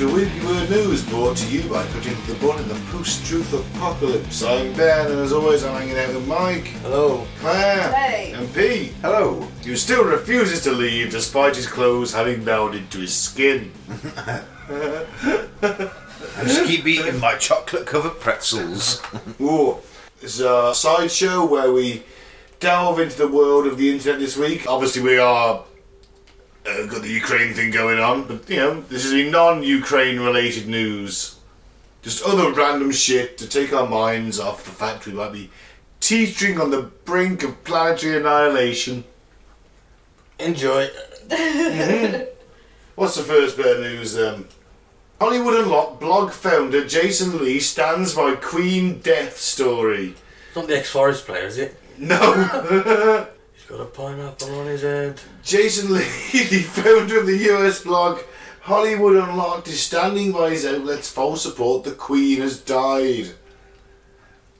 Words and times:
Hello 0.00 0.16
and 0.16 0.30
to 0.30 0.32
Weekly 0.32 0.46
Weird 0.46 0.70
News, 0.70 1.06
brought 1.10 1.36
to 1.36 1.46
you 1.54 1.68
by 1.68 1.84
putting 1.88 2.14
the 2.26 2.34
bun 2.40 2.58
in 2.58 2.68
the 2.68 2.80
post-truth 2.90 3.52
apocalypse. 3.52 4.42
I'm 4.42 4.72
Ben, 4.72 5.10
and 5.10 5.20
as 5.20 5.30
always, 5.30 5.62
I'm 5.62 5.74
hanging 5.78 5.98
out 5.98 6.14
with 6.14 6.26
Mike, 6.26 6.68
Hello. 6.80 7.26
Claire, 7.38 7.92
Hey. 7.92 8.32
and 8.32 8.54
Pete, 8.54 8.94
Hello. 9.02 9.42
who 9.62 9.76
still 9.76 10.04
refuses 10.04 10.62
to 10.62 10.72
leave 10.72 11.10
despite 11.10 11.54
his 11.54 11.66
clothes 11.66 12.14
having 12.14 12.42
melted 12.46 12.90
to 12.92 13.00
his 13.00 13.14
skin. 13.14 13.72
I 14.16 14.42
just 16.44 16.64
keep 16.64 16.86
eating 16.86 17.20
my 17.20 17.34
chocolate 17.34 17.84
covered 17.84 18.20
pretzels. 18.20 19.02
Ooh, 19.40 19.76
it's 20.22 20.40
a 20.40 20.74
sideshow 20.74 21.44
where 21.44 21.72
we 21.74 22.04
delve 22.58 23.00
into 23.00 23.18
the 23.18 23.28
world 23.28 23.66
of 23.66 23.76
the 23.76 23.90
internet 23.90 24.18
this 24.18 24.38
week. 24.38 24.66
Obviously, 24.66 25.02
we 25.02 25.18
are 25.18 25.62
uh, 26.70 26.86
got 26.86 27.02
the 27.02 27.08
Ukraine 27.08 27.54
thing 27.54 27.70
going 27.70 27.98
on, 27.98 28.24
but 28.24 28.48
you 28.48 28.56
know, 28.56 28.80
this 28.82 29.04
is 29.04 29.12
a 29.12 29.30
non-Ukraine 29.30 30.20
related 30.20 30.68
news. 30.68 31.36
Just 32.02 32.24
other 32.24 32.52
random 32.52 32.92
shit 32.92 33.36
to 33.38 33.48
take 33.48 33.72
our 33.72 33.88
minds 33.88 34.40
off 34.40 34.64
the 34.64 34.70
fact 34.70 35.06
we 35.06 35.12
might 35.12 35.32
be 35.32 35.50
teetering 36.00 36.60
on 36.60 36.70
the 36.70 36.82
brink 36.82 37.42
of 37.42 37.62
planetary 37.64 38.16
annihilation. 38.16 39.04
Enjoy. 40.38 40.88
What's 42.94 43.16
the 43.16 43.22
first 43.22 43.56
bit 43.56 43.76
of 43.76 43.82
news? 43.82 44.18
Um, 44.18 44.48
Hollywood 45.20 45.60
Unlocked 45.60 46.00
blog 46.00 46.32
founder 46.32 46.86
Jason 46.86 47.38
Lee 47.44 47.60
stands 47.60 48.14
by 48.14 48.34
Queen 48.36 49.00
death 49.00 49.36
story. 49.36 50.14
It's 50.48 50.56
not 50.56 50.66
the 50.66 50.78
ex-Forest 50.78 51.26
player, 51.26 51.46
is 51.46 51.58
it? 51.58 51.76
No. 51.98 53.28
Got 53.70 53.82
a 53.82 53.84
pineapple 53.84 54.58
on 54.58 54.66
his 54.66 54.82
head. 54.82 55.20
Jason 55.44 55.94
Lee, 55.94 56.00
the 56.32 56.58
founder 56.58 57.20
of 57.20 57.26
the 57.26 57.52
US 57.52 57.84
blog 57.84 58.18
Hollywood 58.62 59.14
Unlocked, 59.14 59.68
is 59.68 59.78
standing 59.78 60.32
by 60.32 60.50
his 60.50 60.66
outlet's 60.66 61.08
full 61.08 61.36
support. 61.36 61.84
The 61.84 61.92
Queen 61.92 62.40
has 62.40 62.58
died. 62.58 63.30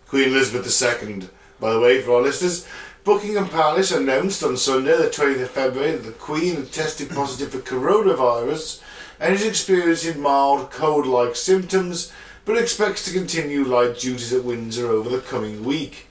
Queen 0.06 0.28
Elizabeth 0.28 0.80
II, 0.80 1.28
by 1.58 1.72
the 1.72 1.80
way, 1.80 2.00
for 2.00 2.12
our 2.12 2.22
listeners. 2.22 2.68
Buckingham 3.02 3.48
Palace 3.48 3.90
announced 3.90 4.44
on 4.44 4.56
Sunday, 4.56 4.96
the 4.96 5.08
20th 5.08 5.42
of 5.42 5.50
February, 5.50 5.90
that 5.90 6.04
the 6.04 6.12
Queen 6.12 6.54
had 6.54 6.70
tested 6.70 7.10
positive 7.10 7.50
for 7.50 7.58
coronavirus 7.58 8.80
and 9.18 9.34
is 9.34 9.44
experiencing 9.44 10.22
mild 10.22 10.70
cold 10.70 11.08
like 11.08 11.34
symptoms, 11.34 12.12
but 12.44 12.56
expects 12.56 13.04
to 13.06 13.12
continue 13.12 13.64
light 13.64 13.98
duties 13.98 14.32
at 14.32 14.44
Windsor 14.44 14.86
over 14.86 15.08
the 15.08 15.20
coming 15.20 15.64
week. 15.64 16.06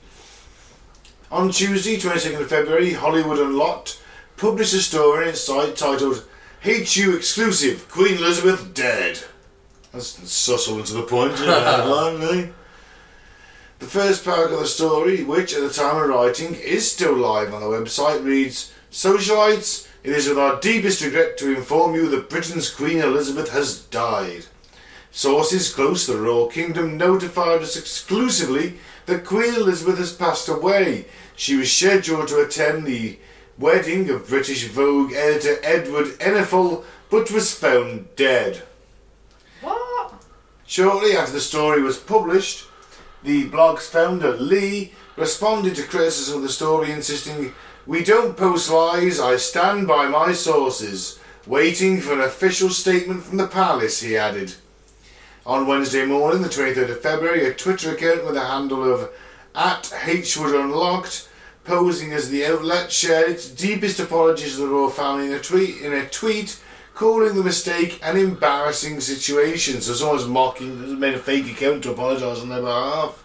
On 1.30 1.52
Tuesday, 1.52 1.96
22nd 1.96 2.40
of 2.40 2.48
February, 2.48 2.92
Hollywood 2.94 3.38
Unlocked 3.38 4.02
published 4.36 4.74
a 4.74 4.78
story 4.78 5.32
site 5.36 5.76
titled 5.76 6.26
HU 6.62 7.14
Exclusive 7.14 7.88
Queen 7.88 8.16
Elizabeth 8.16 8.74
Dead. 8.74 9.20
That's 9.92 10.08
subtle 10.28 10.78
and 10.78 10.86
to 10.86 10.94
the 10.94 11.02
point, 11.02 11.34
isn't 11.34 11.48
it? 11.48 12.52
The 13.78 13.86
first 13.86 14.24
paragraph 14.24 14.54
of 14.54 14.60
the 14.60 14.66
story, 14.66 15.22
which 15.22 15.54
at 15.54 15.62
the 15.62 15.70
time 15.70 16.02
of 16.02 16.08
writing 16.10 16.54
is 16.54 16.90
still 16.90 17.14
live 17.16 17.54
on 17.54 17.62
the 17.62 17.66
website, 17.66 18.22
reads 18.22 18.72
Socialites, 18.90 19.88
it 20.02 20.12
is 20.12 20.28
with 20.28 20.36
our 20.36 20.60
deepest 20.60 21.02
regret 21.02 21.38
to 21.38 21.56
inform 21.56 21.94
you 21.94 22.08
that 22.10 22.28
Britain's 22.28 22.68
Queen 22.68 22.98
Elizabeth 22.98 23.50
has 23.52 23.80
died. 23.84 24.46
Sources 25.12 25.74
close 25.74 26.06
to 26.06 26.12
the 26.12 26.20
Royal 26.20 26.46
Kingdom 26.46 26.96
notified 26.96 27.62
us 27.62 27.76
exclusively 27.76 28.78
that 29.06 29.24
Queen 29.24 29.54
Elizabeth 29.54 29.98
has 29.98 30.12
passed 30.12 30.48
away. 30.48 31.06
She 31.34 31.56
was 31.56 31.72
scheduled 31.72 32.28
to 32.28 32.40
attend 32.40 32.86
the 32.86 33.18
wedding 33.58 34.08
of 34.08 34.28
British 34.28 34.68
Vogue 34.68 35.12
editor 35.12 35.58
Edward 35.64 36.18
Enninful, 36.20 36.84
but 37.10 37.30
was 37.32 37.52
found 37.52 38.14
dead. 38.14 38.62
What? 39.62 40.14
Shortly 40.64 41.16
after 41.16 41.32
the 41.32 41.40
story 41.40 41.82
was 41.82 41.98
published, 41.98 42.66
the 43.24 43.48
blog's 43.48 43.88
founder, 43.88 44.36
Lee, 44.36 44.92
responded 45.16 45.74
to 45.76 45.82
criticism 45.82 46.36
of 46.36 46.42
the 46.42 46.48
story, 46.48 46.92
insisting, 46.92 47.52
We 47.84 48.04
don't 48.04 48.36
post 48.36 48.70
lies, 48.70 49.18
I 49.18 49.36
stand 49.36 49.88
by 49.88 50.06
my 50.08 50.32
sources. 50.32 51.18
Waiting 51.46 52.00
for 52.00 52.12
an 52.12 52.20
official 52.20 52.70
statement 52.70 53.24
from 53.24 53.38
the 53.38 53.48
palace, 53.48 54.00
he 54.00 54.16
added. 54.16 54.54
On 55.46 55.66
Wednesday 55.66 56.04
morning, 56.04 56.42
the 56.42 56.48
23rd 56.48 56.90
of 56.90 57.00
February, 57.00 57.46
a 57.46 57.54
Twitter 57.54 57.94
account 57.94 58.24
with 58.26 58.34
the 58.34 58.44
handle 58.44 58.92
of 58.92 59.10
at 59.54 59.84
Hwood 59.84 60.54
Unlocked, 60.54 61.28
posing 61.64 62.12
as 62.12 62.28
the 62.28 62.44
outlet, 62.44 62.92
shared 62.92 63.30
its 63.30 63.48
deepest 63.48 63.98
apologies 63.98 64.56
to 64.56 64.60
the 64.60 64.68
royal 64.68 64.90
family 64.90 65.28
in 65.28 65.32
a 65.32 65.38
tweet. 65.38 65.80
In 65.80 65.94
a 65.94 66.06
tweet, 66.06 66.60
calling 66.94 67.34
the 67.34 67.42
mistake 67.42 67.98
an 68.02 68.18
embarrassing 68.18 69.00
situation. 69.00 69.80
So 69.80 69.94
someone's 69.94 70.26
mocking, 70.26 71.00
made 71.00 71.14
a 71.14 71.18
fake 71.18 71.50
account 71.50 71.84
to 71.84 71.92
apologise 71.92 72.40
on 72.40 72.50
their 72.50 72.60
behalf. 72.60 73.24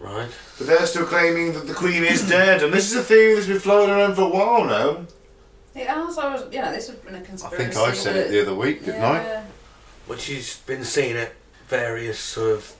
Right. 0.00 0.30
But 0.56 0.66
they're 0.66 0.86
still 0.86 1.06
claiming 1.06 1.52
that 1.52 1.66
the 1.66 1.74
Queen 1.74 2.04
is 2.04 2.26
dead, 2.26 2.62
and 2.62 2.72
this 2.72 2.90
is 2.90 2.96
a 2.96 3.02
theory 3.02 3.34
that's 3.34 3.46
been 3.46 3.60
floating 3.60 3.94
around 3.94 4.14
for 4.14 4.22
a 4.22 4.28
while 4.28 4.64
now. 4.64 5.06
It 5.74 5.88
has. 5.88 6.18
I 6.18 6.32
was. 6.32 6.52
You 6.52 6.62
know, 6.62 6.72
this 6.72 6.88
has 6.88 6.96
been 6.96 7.16
a 7.16 7.20
conspiracy. 7.20 7.64
I 7.64 7.68
think 7.70 7.76
I 7.76 7.92
said 7.92 8.16
it 8.16 8.30
the 8.30 8.42
other 8.42 8.54
week, 8.54 8.84
didn't 8.84 9.02
I? 9.02 9.43
Yeah. 10.04 10.08
But 10.08 10.20
she's 10.20 10.58
been 10.58 10.84
seen 10.84 11.16
at 11.16 11.32
various 11.68 12.18
sort 12.18 12.52
of 12.52 12.76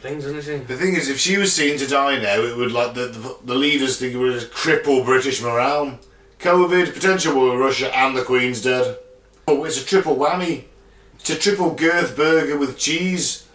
things, 0.00 0.24
hasn't 0.24 0.44
she? 0.44 0.56
The 0.56 0.76
thing 0.76 0.94
is, 0.94 1.08
if 1.08 1.18
she 1.18 1.38
was 1.38 1.54
seen 1.54 1.78
to 1.78 1.86
die 1.86 2.18
now, 2.20 2.40
it 2.40 2.56
would 2.56 2.72
like 2.72 2.94
the 2.94 3.06
the, 3.06 3.36
the 3.44 3.54
leaders 3.54 3.98
think 3.98 4.14
it 4.14 4.18
would 4.18 4.50
cripple 4.50 5.04
British 5.04 5.42
morale. 5.42 5.98
COVID, 6.38 6.94
potential 6.94 7.34
war 7.34 7.50
with 7.50 7.60
Russia, 7.60 7.96
and 7.96 8.16
the 8.16 8.22
Queen's 8.22 8.62
dead. 8.62 8.96
Oh, 9.48 9.64
it's 9.64 9.82
a 9.82 9.84
triple 9.84 10.16
whammy. 10.16 10.64
It's 11.18 11.30
a 11.30 11.36
triple 11.36 11.74
girth 11.74 12.16
burger 12.16 12.56
with 12.56 12.78
cheese. 12.78 13.46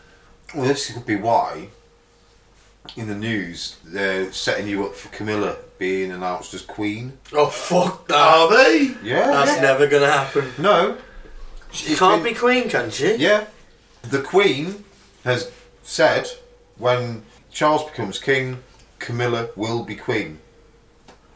Well, 0.53 0.65
this 0.65 0.91
could 0.91 1.05
be 1.05 1.15
why 1.15 1.69
in 2.97 3.07
the 3.07 3.15
news 3.15 3.77
they're 3.83 4.31
setting 4.31 4.67
you 4.67 4.85
up 4.85 4.93
for 4.93 5.09
Camilla 5.09 5.57
being 5.77 6.11
announced 6.11 6.53
as 6.53 6.61
Queen. 6.61 7.17
Oh 7.31 7.47
fuck 7.47 8.07
that! 8.07 8.17
Are 8.17 8.49
they? 8.49 8.95
Yeah. 9.03 9.27
That's 9.27 9.61
never 9.61 9.87
gonna 9.87 10.11
happen. 10.11 10.51
No. 10.57 10.97
She 11.73 11.95
can't 11.95 12.23
be 12.23 12.33
queen, 12.33 12.69
can 12.69 12.91
she? 12.91 13.15
Yeah. 13.15 13.45
The 14.03 14.21
Queen 14.21 14.83
has 15.23 15.51
said 15.81 16.29
when 16.77 17.23
Charles 17.51 17.83
becomes 17.83 18.19
king, 18.19 18.59
Camilla 18.99 19.49
will 19.55 19.83
be 19.83 19.95
queen. 19.95 20.39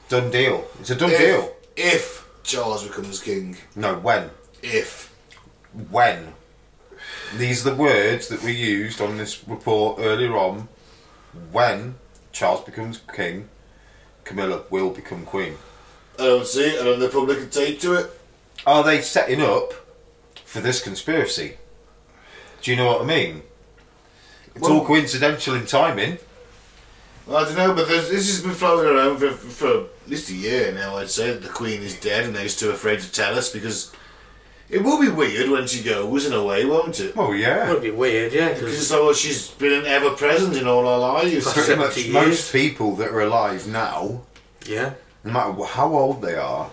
Done 0.09 0.29
deal. 0.31 0.65
It's 0.79 0.89
a 0.91 0.95
done 0.95 1.11
If, 1.11 1.17
deal. 1.17 1.53
if 1.75 2.27
Charles 2.43 2.87
becomes 2.87 3.19
king, 3.19 3.57
No, 3.75 3.95
when? 3.95 4.29
if 4.61 5.13
When? 5.89 6.33
These 7.35 7.65
are 7.65 7.71
the 7.71 7.75
words 7.75 8.27
that 8.29 8.41
we 8.43 8.51
used 8.53 9.01
on 9.01 9.17
this 9.17 9.45
report 9.47 9.99
earlier 9.99 10.35
on. 10.37 10.67
When 11.51 11.95
Charles 12.31 12.61
becomes 12.61 13.01
king, 13.13 13.49
Camilla 14.23 14.63
will 14.69 14.91
become 14.91 15.25
queen. 15.25 15.57
I 16.19 16.23
don't 16.23 16.47
see 16.47 16.63
it, 16.69 16.79
I 16.81 16.83
don't 16.83 16.99
know 16.99 17.05
the 17.07 17.11
public 17.11 17.39
can 17.39 17.49
take 17.49 17.79
to 17.81 17.93
it. 17.93 18.21
Are 18.65 18.83
they 18.83 19.01
setting 19.01 19.41
up 19.41 19.73
for 20.47 20.61
this 20.61 20.81
conspiracy? 20.81 21.57
Do 22.61 22.71
you 22.71 22.77
know 22.77 22.87
what 22.87 23.01
I 23.01 23.05
mean? 23.05 23.43
It's 24.55 24.61
Well- 24.61 24.79
all 24.79 24.85
coincidental 24.85 25.53
in 25.53 25.65
timing. 25.67 26.17
I 27.29 27.43
don't 27.43 27.57
know, 27.57 27.73
but 27.73 27.89
this 27.89 28.09
has 28.09 28.41
been 28.41 28.53
floating 28.53 28.89
around 28.95 29.17
for, 29.19 29.31
for 29.31 29.77
at 29.81 30.09
least 30.09 30.29
a 30.29 30.33
year 30.33 30.71
now. 30.71 30.95
I'd 30.95 31.09
say 31.09 31.31
that 31.31 31.43
the 31.43 31.49
Queen 31.49 31.83
is 31.83 31.93
dead, 31.95 32.23
and 32.23 32.33
they're 32.33 32.47
too 32.47 32.69
afraid 32.69 33.01
to 33.01 33.11
tell 33.11 33.37
us 33.37 33.49
because 33.51 33.91
it 34.69 34.81
will 34.81 35.01
be 35.01 35.09
weird 35.09 35.49
when 35.49 35.67
she 35.67 35.83
goes 35.83 36.25
in 36.25 36.31
a 36.31 36.41
way, 36.41 36.63
won't 36.63 37.01
it? 37.01 37.13
Oh 37.17 37.33
yeah. 37.33 37.69
It 37.69 37.73
would 37.73 37.83
be 37.83 37.91
weird, 37.91 38.31
yeah. 38.31 38.49
Because 38.53 38.61
Because 38.71 38.87
so 38.87 39.11
she's 39.11 39.49
been 39.49 39.85
ever 39.85 40.11
present 40.11 40.55
in 40.55 40.67
all 40.69 40.87
our 40.87 40.99
lives. 40.99 41.43
That's 41.43 41.53
Pretty 41.53 41.67
70 41.67 41.83
much 41.83 41.97
years. 41.97 42.13
most 42.13 42.51
people 42.53 42.95
that 42.95 43.09
are 43.09 43.19
alive 43.21 43.67
now, 43.67 44.21
yeah, 44.65 44.93
no 45.25 45.33
matter 45.33 45.65
how 45.65 45.93
old 45.93 46.21
they 46.21 46.35
are, 46.35 46.71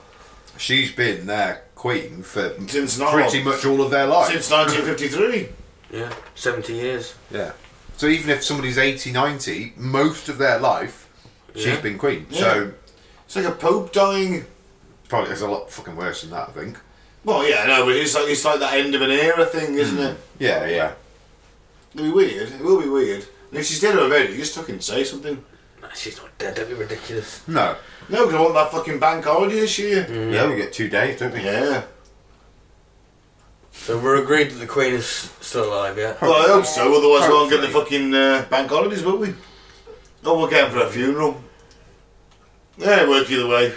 she's 0.57 0.93
been 0.93 1.27
their 1.27 1.64
queen 1.85 2.23
for 2.23 2.55
Since 2.67 2.99
not 2.99 3.13
pretty 3.13 3.43
much 3.43 3.67
all 3.67 3.83
of 3.83 3.91
their 3.91 4.07
life. 4.07 4.33
since 4.33 4.51
1953. 4.51 5.51
yeah, 5.93 6.11
seventy 6.35 6.73
years. 6.77 7.15
yeah. 7.31 7.53
So 7.99 8.07
even 8.07 8.31
if 8.31 8.43
somebody's 8.43 8.79
80, 8.79 9.13
90, 9.13 9.75
most 9.77 10.31
of 10.31 10.39
their 10.39 10.59
life, 10.59 11.11
she's 11.55 11.67
Yeah. 11.67 11.81
been 11.83 11.99
queen. 11.99 12.27
Yeah. 12.31 12.41
So 12.41 12.73
It's 13.27 13.37
like 13.37 13.45
a 13.45 13.51
pope 13.53 13.93
dying. 13.93 14.47
probably 15.11 15.33
it's 15.33 15.43
a 15.43 15.47
lot 15.47 15.71
fucking 15.71 15.95
worse 15.95 16.23
than 16.23 16.31
that, 16.31 16.49
I 16.49 16.53
think. 16.53 16.79
Well, 17.23 17.47
yeah, 17.47 17.67
no, 17.67 17.85
but 17.85 17.97
it's 17.97 18.15
like 18.15 18.31
it's 18.31 18.47
like 18.47 18.61
that 18.61 18.75
end 18.75 18.95
of 18.95 19.03
an 19.03 19.11
era 19.11 19.45
thing, 19.45 19.75
isn't 19.75 19.99
hmm. 19.99 20.05
it? 20.05 20.17
Yeah, 20.39 20.67
yeah. 20.67 20.93
It'll 21.93 22.07
be 22.07 22.13
weird. 22.13 22.49
It 22.51 22.63
will 22.63 22.81
be 22.81 22.89
weird. 22.89 23.27
And 23.51 23.61
if 23.61 23.67
she's 23.67 23.81
dead 23.81 23.99
already, 23.99 24.33
you 24.33 24.39
just 24.39 24.55
fucking 24.55 24.81
say 24.81 25.05
something. 25.05 25.45
She's 25.95 26.17
not 26.19 26.37
dead. 26.39 26.57
That'd 26.57 26.69
be 26.71 26.75
ridiculous. 26.75 27.47
No. 27.49 27.77
No, 28.09 28.27
because 28.27 28.35
I 28.35 28.41
want 28.41 28.55
that 28.55 28.71
fucking 28.73 28.99
bank 28.99 29.25
holiday 29.25 29.61
this 29.61 29.79
year. 29.79 30.07
Yeah, 30.31 30.49
we 30.49 30.57
get 30.57 30.73
two 30.73 30.89
days, 30.89 31.19
don't 31.21 31.33
we? 31.33 31.41
Yeah. 31.43 31.85
So 33.73 33.99
we're 33.99 34.23
agreed 34.23 34.51
that 34.51 34.59
the 34.59 34.67
queen 34.67 34.95
is 34.95 35.07
still 35.41 35.73
alive, 35.73 35.99
yeah. 35.99 36.17
Well, 36.23 36.33
I 36.35 36.47
hope 36.53 36.65
so. 36.67 36.83
Otherwise, 36.97 37.29
we 37.29 37.35
won't 37.35 37.51
get 37.51 37.61
the 37.61 37.69
fucking 37.69 38.15
uh, 38.15 38.47
bank 38.49 38.71
holidays, 38.71 39.03
will 39.03 39.19
we? 39.19 39.35
Oh, 40.25 40.39
we'll 40.39 40.49
get 40.49 40.65
'em 40.67 40.71
for 40.71 40.79
a 40.81 40.89
funeral. 40.89 41.43
Yeah, 42.79 43.03
it 43.03 43.09
work 43.09 43.31
either 43.31 43.47
way. 43.47 43.73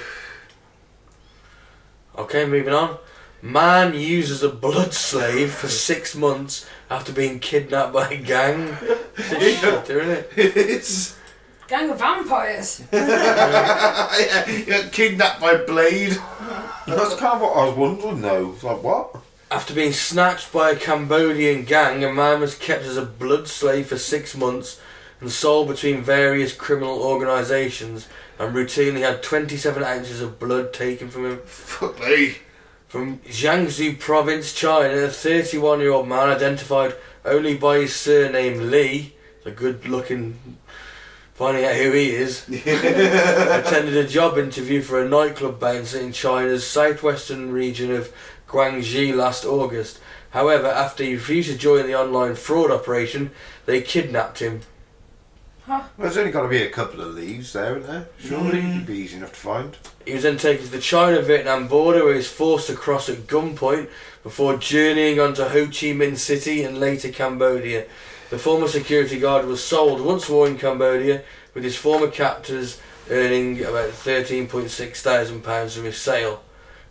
Okay, 2.17 2.45
moving 2.45 2.73
on. 2.73 2.97
Man 3.41 3.93
uses 3.93 4.41
a 4.43 4.49
blood 4.49 4.93
slave 4.93 5.53
for 5.53 5.67
six 5.67 6.15
months 6.15 6.65
after 6.89 7.11
being 7.13 7.39
kidnapped 7.39 7.93
by 7.93 8.09
a 8.09 8.17
gang. 8.17 8.75
It's 9.17 9.59
shit, 9.59 9.89
isn't 9.89 10.09
it? 10.09 10.31
It 10.35 10.57
is. 10.57 11.17
Gang 11.67 11.89
of 11.89 11.99
vampires. 11.99 12.81
yeah, 12.93 14.87
kidnapped 14.91 15.41
by 15.41 15.57
Blade. 15.57 16.11
That's 16.87 17.15
kind 17.15 17.35
of 17.35 17.41
what 17.41 17.57
I 17.57 17.65
was 17.65 17.75
wondering 17.75 18.21
though. 18.21 18.53
It's 18.53 18.63
like 18.63 18.81
what? 18.81 19.17
After 19.51 19.73
being 19.73 19.93
snatched 19.93 20.51
by 20.51 20.71
a 20.71 20.75
Cambodian 20.75 21.63
gang, 21.65 22.03
a 22.03 22.11
man 22.11 22.41
was 22.41 22.55
kept 22.55 22.83
as 22.83 22.97
a 22.97 23.05
blood 23.05 23.47
slave 23.47 23.87
for 23.87 23.97
six 23.97 24.35
months 24.35 24.79
and 25.19 25.31
sold 25.31 25.67
between 25.67 26.01
various 26.01 26.53
criminal 26.53 27.01
organisations 27.01 28.07
and 28.39 28.55
routinely 28.55 29.01
had 29.01 29.23
27 29.23 29.83
ounces 29.83 30.21
of 30.21 30.39
blood 30.39 30.73
taken 30.73 31.09
from 31.09 31.25
him. 31.25 31.39
Fuck 31.45 31.99
me. 31.99 32.37
From 32.87 33.17
Jiangsu 33.19 33.99
province, 33.99 34.53
China, 34.53 34.93
a 34.95 35.09
31 35.09 35.81
year 35.81 35.91
old 35.91 36.07
man 36.07 36.29
identified 36.29 36.95
only 37.25 37.57
by 37.57 37.79
his 37.79 37.95
surname 37.95 38.71
Lee, 38.71 39.15
a 39.43 39.51
good 39.51 39.87
looking, 39.87 40.57
finding 41.37 41.65
out 41.65 41.75
who 41.75 41.91
he 41.91 42.09
is, 42.09 42.49
attended 42.49 43.95
a 43.95 44.07
job 44.07 44.39
interview 44.39 44.81
for 44.81 44.99
a 44.99 45.07
nightclub 45.07 45.59
bouncer 45.59 45.99
in 45.99 46.11
China's 46.11 46.65
southwestern 46.65 47.51
region 47.51 47.91
of 47.91 48.11
Guangxi 48.47 49.13
last 49.15 49.45
August. 49.45 49.99
However, 50.31 50.65
after 50.65 51.03
he 51.03 51.13
refused 51.13 51.51
to 51.51 51.57
join 51.57 51.85
the 51.85 51.93
online 51.93 52.33
fraud 52.33 52.71
operation, 52.71 53.29
they 53.67 53.81
kidnapped 53.81 54.39
him. 54.39 54.61
Huh? 55.67 55.83
There's 55.99 56.17
only 56.17 56.31
got 56.31 56.41
to 56.41 56.47
be 56.47 56.63
a 56.63 56.71
couple 56.71 57.01
of 57.01 57.13
leaves 57.13 57.53
there, 57.53 57.77
isn't 57.77 57.91
there? 57.91 58.07
Surely 58.17 58.57
it'd 58.57 58.71
mm. 58.71 58.85
be 58.87 58.95
easy 58.95 59.17
enough 59.17 59.33
to 59.33 59.39
find. 59.39 59.77
He 60.07 60.13
was 60.13 60.23
then 60.23 60.37
taken 60.37 60.65
to 60.65 60.71
the 60.71 60.79
China-Vietnam 60.79 61.67
border 61.67 62.03
where 62.03 62.13
he 62.13 62.17
was 62.17 62.31
forced 62.31 62.65
to 62.67 62.73
cross 62.73 63.09
at 63.09 63.27
gunpoint 63.27 63.89
before 64.23 64.57
journeying 64.57 65.19
on 65.19 65.35
to 65.35 65.49
Ho 65.49 65.65
Chi 65.65 65.93
Minh 65.93 66.17
City 66.17 66.63
and 66.63 66.79
later 66.79 67.09
Cambodia. 67.09 67.85
The 68.29 68.37
former 68.39 68.67
security 68.67 69.19
guard 69.19 69.45
was 69.45 69.63
sold 69.63 70.01
once 70.01 70.29
more 70.29 70.47
in 70.47 70.57
Cambodia 70.57 71.23
with 71.53 71.63
his 71.63 71.77
former 71.77 72.07
captors 72.07 72.79
earning 73.09 73.61
about 73.61 73.91
£13.6 73.91 74.95
thousand 74.97 75.43
pounds 75.43 75.75
from 75.75 75.85
his 75.85 75.97
sale, 75.97 76.43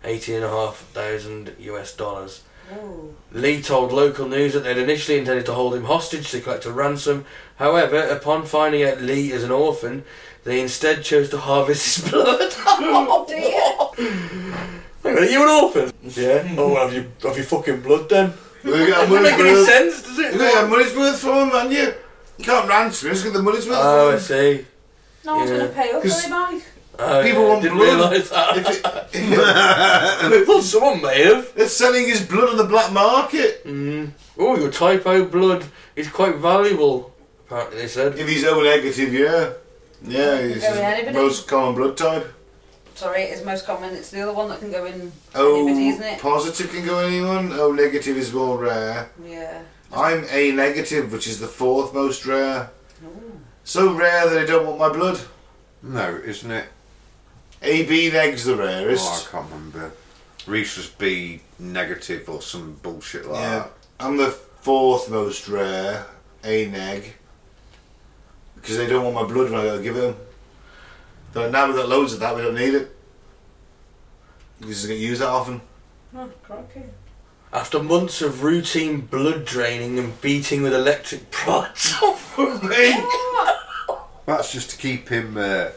eighteen 0.02 0.36
and 0.36 0.44
a 0.44 0.48
half 0.48 0.76
thousand 0.76 1.54
US 1.58 1.94
dollars. 1.94 2.42
Ooh. 2.74 3.14
Lee 3.32 3.62
told 3.62 3.92
local 3.92 4.26
news 4.26 4.54
that 4.54 4.60
they'd 4.64 4.78
initially 4.78 5.18
intended 5.18 5.46
to 5.46 5.52
hold 5.54 5.74
him 5.74 5.84
hostage 5.84 6.30
to 6.30 6.40
collect 6.40 6.64
a 6.64 6.72
ransom. 6.72 7.24
However, 7.56 7.98
upon 7.98 8.46
finding 8.46 8.82
out 8.82 9.02
Lee 9.02 9.30
is 9.30 9.44
an 9.44 9.52
orphan, 9.52 10.04
they 10.44 10.60
instead 10.60 11.04
chose 11.04 11.28
to 11.30 11.38
harvest 11.38 12.00
his 12.00 12.10
blood. 12.10 12.52
Oh 12.66 13.24
dear. 13.28 14.06
Hang 15.02 15.18
on, 15.18 15.22
are 15.22 15.26
you 15.26 15.42
an 15.42 15.48
orphan? 15.48 15.92
Yeah. 16.02 16.54
Oh, 16.58 16.72
well, 16.72 16.88
have 16.88 16.94
you 16.94 17.12
have 17.22 17.36
you 17.36 17.44
fucking 17.44 17.82
blood 17.82 18.08
then? 18.08 18.32
We 18.64 18.70
got 18.87 19.08
Doesn't 19.08 19.23
make 19.23 19.32
any 19.35 19.53
worth. 19.53 19.67
sense, 19.67 20.03
does 20.03 20.19
it? 20.19 20.32
You 20.32 20.38
got 20.38 20.55
your 20.55 20.69
money's 20.69 20.97
worth 20.97 21.19
for 21.20 21.43
him, 21.43 21.49
man. 21.50 21.70
You, 21.70 21.94
you 22.38 22.44
can't 22.44 22.69
ransom 22.69 23.08
him. 23.08 23.14
Just 23.14 23.25
get 23.25 23.32
the 23.32 23.43
money's 23.43 23.67
worth 23.67 23.79
Oh, 23.81 24.08
I 24.08 24.17
for 24.19 24.35
him. 24.35 24.58
see. 24.58 24.67
No 25.25 25.37
one's 25.37 25.50
Yeah. 25.50 25.56
going 25.58 25.69
to 25.69 25.75
pay 25.75 25.91
up, 25.93 26.03
Cause- 26.03 26.19
are 26.19 26.23
they, 26.23 26.31
Mike? 26.55 26.62
Oh, 26.99 27.23
People 27.23 27.43
yeah, 27.43 27.49
want 27.49 27.62
didn't 27.62 27.76
blood. 27.79 27.94
realise 28.11 28.29
that. 28.31 28.56
If 29.12 30.32
it, 30.32 30.49
well, 30.49 30.62
someone 30.62 31.03
may 31.03 31.25
have. 31.25 31.53
they're 31.55 31.69
selling 31.69 32.06
his 32.06 32.23
blood 32.25 32.49
on 32.49 32.56
the 32.56 32.64
black 32.64 32.91
market. 32.91 33.64
Mm. 33.67 34.12
Oh, 34.38 34.56
your 34.56 34.70
typo 34.70 35.26
blood 35.26 35.64
is 35.94 36.08
quite 36.08 36.37
valuable. 36.37 37.12
Apparently, 37.47 37.79
they 37.82 37.88
said. 37.88 38.19
If 38.19 38.26
he's 38.26 38.44
O 38.47 38.62
negative, 38.62 39.12
yeah. 39.12 39.50
Yeah, 40.03 40.41
he's 40.41 40.62
Go 40.62 40.69
his 40.70 40.79
anybody? 40.79 41.17
most 41.19 41.47
common 41.47 41.75
blood 41.75 41.97
type. 41.99 42.32
Sorry, 42.96 43.25
it's 43.25 43.44
most 43.44 43.66
common. 43.66 43.94
It's 43.94 44.10
the 44.10 44.22
other 44.22 44.32
one 44.32 44.48
that 44.48 44.58
can 44.58 44.70
go 44.70 44.87
in 44.87 45.12
oh, 45.34 45.66
anybody, 45.66 45.88
isn't 45.88 46.02
it? 46.02 46.19
positive 46.19 46.70
can 46.70 46.87
go 46.87 46.98
anyone. 46.98 47.52
Oh, 47.52 47.70
negative 47.70 48.16
is 48.16 48.32
more 48.32 48.56
rare. 48.56 49.10
Yeah. 49.22 49.62
I'm 49.93 50.25
A 50.31 50.50
negative, 50.52 51.12
which 51.12 51.26
is 51.26 51.38
the 51.38 51.46
fourth 51.46 51.93
most 51.93 52.25
rare. 52.25 52.70
Ooh. 53.04 53.38
So 53.64 53.93
rare 53.93 54.31
that 54.31 54.38
I 54.38 54.46
don't 54.46 54.66
want 54.66 54.78
my 54.78 54.88
blood. 54.88 55.20
No, 55.82 56.16
isn't 56.25 56.50
it? 56.50 56.69
AB 57.60 58.10
neg's 58.12 58.44
the 58.44 58.56
rarest. 58.56 59.04
Oh, 59.06 59.28
I 59.28 59.31
can't 59.31 59.52
remember. 59.52 59.93
Reese 60.46 60.78
was 60.78 60.88
B 60.88 61.43
negative 61.58 62.26
or 62.31 62.40
some 62.40 62.78
bullshit 62.82 63.26
like 63.26 63.43
Yeah. 63.43 63.66
I'm 64.00 64.16
the 64.16 64.31
fourth 64.31 65.10
most 65.10 65.48
rare. 65.48 66.06
A 66.44 66.66
neg. 66.66 67.12
Because 68.54 68.78
they 68.78 68.87
don't 68.87 69.04
want 69.04 69.28
my 69.28 69.34
blood 69.34 69.50
when 69.50 69.60
I 69.60 69.64
gotta 69.66 69.82
give 69.82 69.96
it 69.96 70.00
them. 70.00 70.16
They're 71.36 71.50
now 71.50 71.66
we've 71.66 71.76
got 71.76 71.90
loads 71.90 72.14
of 72.14 72.20
that, 72.20 72.34
we 72.34 72.40
don't 72.40 72.54
need 72.54 72.72
it. 72.72 72.96
Because 74.58 74.82
they 74.82 74.94
get 74.94 75.02
used 75.02 75.20
that 75.20 75.28
often. 75.28 75.60
Oh, 76.16 76.30
crikey. 76.42 76.84
After 77.52 77.82
months 77.82 78.22
of 78.22 78.42
routine 78.42 79.02
blood 79.02 79.44
draining 79.44 79.98
and 79.98 80.18
beating 80.22 80.62
with 80.62 80.72
electric 80.72 81.30
prods. 81.30 81.92
that. 82.36 83.98
That's 84.26 84.50
just 84.50 84.70
to 84.70 84.76
keep 84.78 85.10
him 85.10 85.36
uh, 85.36 85.72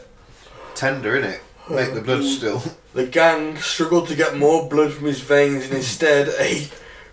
tender, 0.74 1.20
innit? 1.20 1.40
Make 1.68 1.92
the 1.92 2.00
blood 2.00 2.24
still. 2.24 2.62
The 2.92 3.06
gang 3.06 3.56
struggled 3.58 4.08
to 4.08 4.16
get 4.16 4.36
more 4.36 4.68
blood 4.68 4.92
from 4.92 5.06
his 5.06 5.20
veins 5.20 5.66
and 5.66 5.74
instead 5.74 6.26
a 6.40 6.66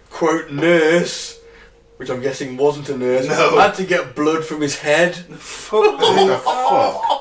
quote 0.09 0.49
nurse, 0.49 1.39
which 1.97 2.09
I'm 2.09 2.19
guessing 2.19 2.57
wasn't 2.57 2.89
a 2.89 2.97
nurse, 2.97 3.27
No. 3.27 3.59
had 3.59 3.75
to 3.75 3.85
get 3.85 4.15
blood 4.15 4.43
from 4.43 4.61
his 4.61 4.79
head. 4.79 5.15
Fuck 5.15 5.99
the 5.99 6.41
fuck? 6.43 7.16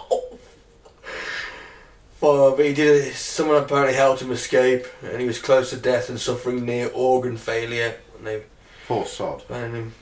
Oh, 2.28 2.56
but 2.56 2.66
he 2.66 2.74
did 2.74 3.06
it. 3.06 3.14
Someone 3.14 3.62
apparently 3.62 3.94
helped 3.94 4.20
him 4.20 4.32
escape, 4.32 4.84
and 5.04 5.20
he 5.20 5.28
was 5.28 5.38
close 5.40 5.70
to 5.70 5.76
death 5.76 6.08
and 6.08 6.18
suffering 6.18 6.64
near 6.64 6.90
organ 6.92 7.36
failure. 7.36 7.94
And 8.18 8.26
they 8.26 8.42
Poor 8.88 9.06
sod. 9.06 9.42
found 9.42 9.74
him. 9.76 9.94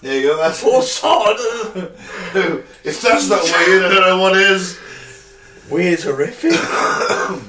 There 0.00 0.20
you 0.20 0.28
go, 0.28 0.36
that's 0.36 0.62
Poor 0.62 0.80
sod. 0.82 1.36
If 2.84 3.00
that's 3.02 3.28
not 3.28 3.42
weird, 3.42 3.82
I 3.84 3.88
don't 3.88 4.00
know 4.00 4.18
what 4.20 4.36
is. 4.36 4.78
Weird, 5.68 6.00
horrific. 6.02 6.52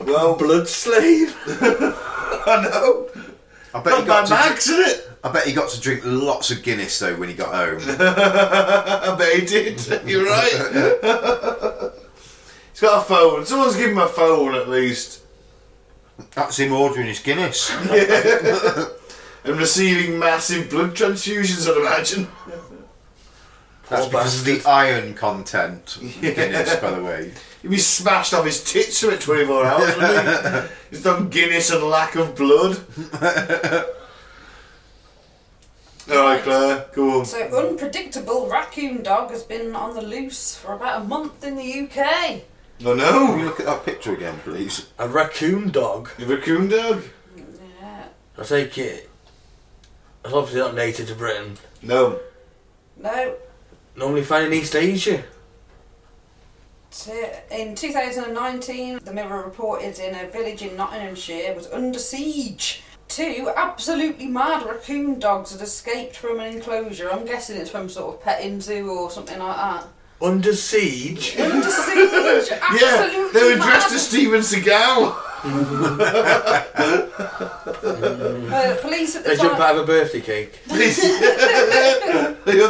Well, 0.00 0.36
Blood 0.36 0.68
slave. 0.68 1.34
I 1.46 2.68
know. 2.70 3.08
I 3.74 3.80
bet, 3.80 4.00
he 4.00 4.06
got 4.06 4.06
by 4.06 4.24
to 4.24 4.30
Max, 4.30 4.68
isn't 4.68 4.86
it? 4.88 5.10
I 5.24 5.32
bet 5.32 5.46
he 5.46 5.52
got 5.54 5.70
to 5.70 5.80
drink 5.80 6.02
lots 6.04 6.50
of 6.50 6.62
Guinness 6.62 6.98
though 6.98 7.16
when 7.16 7.28
he 7.30 7.34
got 7.34 7.54
home. 7.54 7.80
I 7.98 9.16
bet 9.18 9.34
he 9.40 9.46
did. 9.46 9.80
You're 10.06 10.24
right. 10.26 10.52
He's 12.76 12.82
got 12.82 13.04
a 13.04 13.08
phone. 13.08 13.46
Someone's 13.46 13.74
given 13.74 13.92
him 13.92 13.98
a 14.02 14.06
phone 14.06 14.54
at 14.54 14.68
least. 14.68 15.22
That's 16.34 16.58
him 16.58 16.74
ordering 16.74 17.06
his 17.06 17.20
Guinness. 17.20 17.70
And 19.44 19.58
receiving 19.58 20.18
massive 20.18 20.68
blood 20.68 20.96
transfusions, 20.96 21.70
I'd 21.70 21.76
imagine. 21.76 22.26
That's 23.88 24.08
Poor 24.08 24.10
because 24.10 24.40
of 24.40 24.44
the 24.44 24.68
iron 24.68 25.14
content. 25.14 25.96
of 25.96 26.20
Guinness, 26.20 26.74
by 26.76 26.90
the 26.90 27.02
way. 27.02 27.32
He'd 27.62 27.70
be 27.70 27.78
smashed 27.78 28.34
off 28.34 28.44
his 28.44 28.64
tits 28.64 29.00
for 29.00 29.12
it 29.12 29.20
24 29.20 29.64
hours, 29.64 29.96
wouldn't 29.96 30.68
he? 30.68 30.74
He's 30.90 31.04
done 31.04 31.28
Guinness 31.30 31.70
and 31.70 31.84
lack 31.84 32.16
of 32.16 32.34
blood. 32.34 32.80
Alright, 36.10 36.42
Claire, 36.42 36.86
go 36.92 37.20
on. 37.20 37.24
So, 37.24 37.68
unpredictable 37.68 38.48
raccoon 38.50 39.04
dog 39.04 39.30
has 39.30 39.44
been 39.44 39.76
on 39.76 39.94
the 39.94 40.02
loose 40.02 40.56
for 40.56 40.74
about 40.74 41.02
a 41.02 41.04
month 41.04 41.44
in 41.44 41.54
the 41.54 41.88
UK. 41.88 42.42
Oh 42.84 42.94
Can 42.94 42.98
you 42.98 43.04
no! 43.38 43.44
look 43.44 43.60
at 43.60 43.66
that 43.66 43.84
picture 43.84 44.12
again, 44.14 44.38
please? 44.44 44.88
A 44.98 45.08
raccoon 45.08 45.70
dog. 45.70 46.10
You 46.18 46.26
raccoon 46.26 46.68
dog? 46.68 47.04
Yeah. 47.80 48.04
I 48.38 48.42
take 48.42 48.76
it. 48.76 49.08
It's 50.24 50.34
obviously 50.34 50.60
not 50.60 50.74
native 50.74 51.08
to 51.08 51.14
Britain. 51.14 51.56
No. 51.82 52.20
No. 52.96 53.34
Normally 53.96 54.24
found 54.24 54.46
in 54.46 54.52
East 54.52 54.76
Asia. 54.76 55.24
In 57.50 57.74
2019, 57.74 59.00
the 59.04 59.12
Mirror 59.12 59.44
reported 59.44 59.98
in 59.98 60.14
a 60.14 60.28
village 60.28 60.62
in 60.62 60.76
Nottinghamshire 60.76 61.54
was 61.54 61.70
under 61.70 61.98
siege. 61.98 62.82
Two 63.08 63.50
absolutely 63.54 64.26
mad 64.26 64.66
raccoon 64.66 65.18
dogs 65.18 65.52
had 65.52 65.60
escaped 65.60 66.16
from 66.16 66.40
an 66.40 66.54
enclosure. 66.54 67.10
I'm 67.10 67.24
guessing 67.24 67.56
it's 67.56 67.70
from 67.70 67.88
sort 67.88 68.14
of 68.14 68.22
petting 68.22 68.60
zoo 68.60 68.90
or 68.90 69.10
something 69.10 69.38
like 69.38 69.56
that. 69.56 69.86
Under 70.20 70.54
siege. 70.54 71.36
Under 71.38 71.70
siege! 71.84 72.48
Yeah, 72.80 73.28
they 73.34 73.44
were 73.44 73.56
dressed 73.60 73.92
as 73.92 74.06
Steven 74.08 74.40
Seagal. 74.40 75.14
Uh, 77.46 78.76
police 78.80 79.14
at 79.16 79.24
the 79.24 79.30
They 79.30 79.36
jump 79.36 79.52
time. 79.54 79.62
out 79.62 79.76
of 79.76 79.82
a 79.84 79.86
birthday 79.86 80.20
cake. 80.20 80.58
You're 80.68 80.78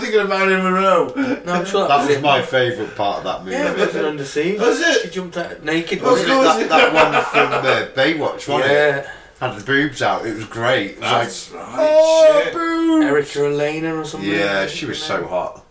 thinking 0.01 0.21
of 0.21 0.29
Marilyn 0.29 0.63
Monroe. 0.63 1.13
No, 1.15 1.53
I'm 1.53 1.65
sure 1.65 1.83
that, 1.83 1.89
That 1.89 1.99
was 1.99 2.09
was 2.09 2.17
it. 2.17 2.23
my 2.23 2.43
favourite 2.43 2.95
part 2.97 3.19
of 3.19 3.25
that 3.25 3.45
movie. 3.45 3.57
Yeah, 3.57 3.73
it 3.73 3.79
was 3.79 3.97
under 3.97 4.25
siege. 4.25 4.61
Was 4.61 4.81
it? 4.81 5.03
She 5.03 5.11
jumped 5.11 5.37
out 5.37 5.63
naked, 5.63 6.03
wasn't 6.03 6.29
God. 6.29 6.61
it? 6.63 6.69
that, 6.69 6.93
that 6.93 7.15
one 7.15 7.25
from 7.25 7.53
uh, 7.65 7.87
Baywatch, 7.95 8.49
wasn't 8.49 8.71
it? 8.71 8.75
Yeah. 8.75 9.11
Had 9.41 9.59
the 9.59 9.65
boobs 9.65 10.01
out. 10.03 10.27
It 10.27 10.35
was 10.35 10.45
great. 10.47 10.93
It 10.93 11.01
was 11.01 11.11
That's 11.11 11.53
like, 11.53 11.67
right. 11.67 11.77
oh, 11.79 12.41
shit. 12.45 12.53
boobs. 12.55 13.05
Erika 13.05 13.39
Eleniak 13.41 14.01
or 14.01 14.05
something. 14.05 14.31
Yeah, 14.31 14.67
she 14.67 14.87
was 14.87 15.03
so 15.03 15.27
hot. 15.27 15.66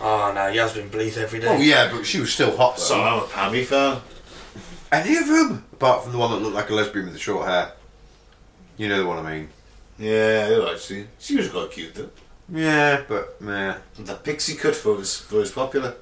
Oh 0.00 0.32
no, 0.34 0.48
Yasmine 0.48 0.90
Bleeth 0.90 1.16
every 1.16 1.40
day. 1.40 1.48
Oh 1.48 1.58
yeah, 1.60 1.90
but 1.90 2.04
she 2.04 2.20
was 2.20 2.32
still 2.32 2.56
hot 2.56 2.76
though. 2.76 2.82
So 2.82 3.02
I'm 3.02 3.22
a 3.22 3.26
Pammy 3.26 3.64
fan. 3.64 4.00
Any 4.92 5.16
of 5.16 5.26
them, 5.26 5.64
apart 5.72 6.02
from 6.04 6.12
the 6.12 6.18
one 6.18 6.30
that 6.30 6.38
looked 6.38 6.54
like 6.54 6.70
a 6.70 6.74
lesbian 6.74 7.06
with 7.06 7.14
the 7.14 7.20
short 7.20 7.48
hair. 7.48 7.72
You 8.76 8.88
know 8.88 8.98
the 8.98 9.06
one 9.06 9.24
I 9.24 9.30
mean. 9.38 9.48
Yeah, 9.98 10.48
yeah, 10.48 10.70
actually. 10.70 11.06
She 11.18 11.36
was 11.36 11.48
quite 11.48 11.70
cute 11.70 11.94
though. 11.94 12.10
Yeah, 12.52 13.02
but 13.08 13.40
meh. 13.40 13.76
The 13.98 14.14
pixie 14.14 14.54
cut 14.56 14.80
was 14.84 15.28
was 15.30 15.50
popular. 15.50 15.94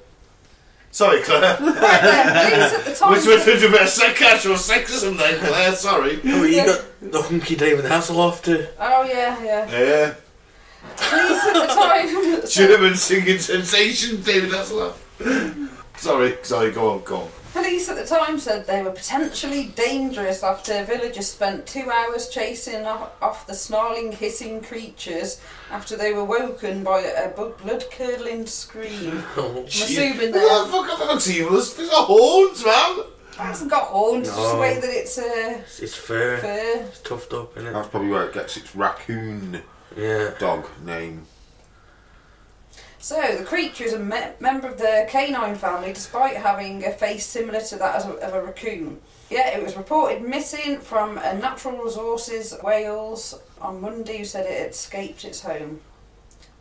Sorry, 0.91 1.21
Claire. 1.23 1.57
Right 1.59 2.03
at 2.03 2.85
the 2.85 2.93
time. 2.95 3.11
Which 3.13 3.25
was 3.25 3.41
a 3.63 3.69
bit 3.69 3.81
of 3.81 3.89
sex- 3.89 4.17
casual 4.19 4.55
sexism 4.55 5.17
then, 5.17 5.39
Claire. 5.39 5.73
Sorry. 5.73 6.19
Oh, 6.25 6.43
you 6.43 6.65
got 6.65 6.85
the 7.01 7.21
hunky 7.21 7.55
David 7.55 7.85
Hasselhoff 7.85 8.43
too. 8.43 8.65
Oh 8.79 9.03
yeah, 9.03 9.43
yeah. 9.43 9.71
Yeah. 9.71 10.13
Police 10.97 11.43
at 11.43 11.53
the 11.53 11.73
time. 11.73 12.47
German 12.49 12.95
singing 12.95 13.39
sensation, 13.39 14.21
David 14.21 14.51
Hasselhoff. 14.51 14.95
sorry, 15.97 16.37
sorry. 16.43 16.71
Go 16.71 16.91
on, 16.91 17.03
go 17.03 17.17
on. 17.17 17.29
Police 17.53 17.87
at 17.87 17.95
the 17.95 18.05
time 18.05 18.37
said 18.37 18.67
they 18.67 18.83
were 18.83 18.91
potentially 18.91 19.67
dangerous 19.77 20.43
after 20.43 20.83
villagers 20.83 21.27
spent 21.27 21.65
two 21.65 21.89
hours 21.89 22.27
chasing 22.27 22.85
off, 22.85 23.11
off 23.21 23.47
the 23.47 23.53
snarling, 23.53 24.11
hissing 24.11 24.61
creatures 24.61 25.39
after 25.71 25.95
they 25.95 26.11
were 26.11 26.25
woken 26.25 26.83
by 26.83 26.99
a 26.99 27.29
blood 27.29 27.85
curdling 27.91 28.45
scream. 28.45 29.23
Oh, 29.37 29.59
I'm 29.59 29.65
assuming 29.67 30.31
What 30.31 30.33
that 30.33 30.65
the 30.65 30.71
fuck? 30.71 30.99
That 30.99 31.07
looks 31.07 31.29
evil. 31.29 31.57
It's 31.57 31.79
it's 31.79 31.89
got 31.89 32.05
horns, 32.07 32.65
man. 32.65 32.99
it 32.99 33.35
hasn't 33.37 33.71
got 33.71 33.83
horns, 33.85 34.27
it's 34.27 34.35
just 34.37 34.51
the 34.53 34.59
way 34.59 34.79
that 34.81 34.89
it's 34.89 35.17
uh, 35.17 35.61
it's, 35.63 35.79
it's 35.79 35.95
fur. 35.95 36.37
fur. 36.37 36.85
It's 36.89 36.99
toughed 36.99 37.33
up, 37.41 37.55
isn't 37.55 37.69
it? 37.69 37.71
That's 37.73 37.87
probably 37.87 38.09
where 38.09 38.25
it 38.25 38.33
gets 38.33 38.57
its 38.57 38.75
raccoon 38.75 39.61
Yeah. 39.95 40.31
dog 40.39 40.67
name. 40.83 41.25
So, 42.99 43.21
the 43.37 43.45
creature 43.45 43.83
is 43.83 43.93
a 43.93 43.99
me- 43.99 44.33
member 44.39 44.67
of 44.67 44.79
the 44.79 45.05
canine 45.07 45.55
family 45.55 45.93
despite 45.93 46.37
having 46.37 46.83
a 46.83 46.91
face 46.91 47.25
similar 47.25 47.61
to 47.61 47.75
that 47.75 47.95
as 47.97 48.05
a, 48.05 48.13
of 48.13 48.33
a 48.33 48.43
raccoon. 48.43 48.99
Yeah, 49.29 49.49
it 49.49 49.63
was 49.63 49.77
reported 49.77 50.23
missing 50.23 50.79
from 50.79 51.19
a 51.19 51.35
Natural 51.35 51.77
Resources 51.77 52.55
Wales 52.63 53.39
on 53.61 53.79
Monday, 53.79 54.17
who 54.19 54.25
said 54.25 54.45
it 54.47 54.59
had 54.59 54.71
escaped 54.71 55.23
its 55.23 55.41
home. 55.41 55.81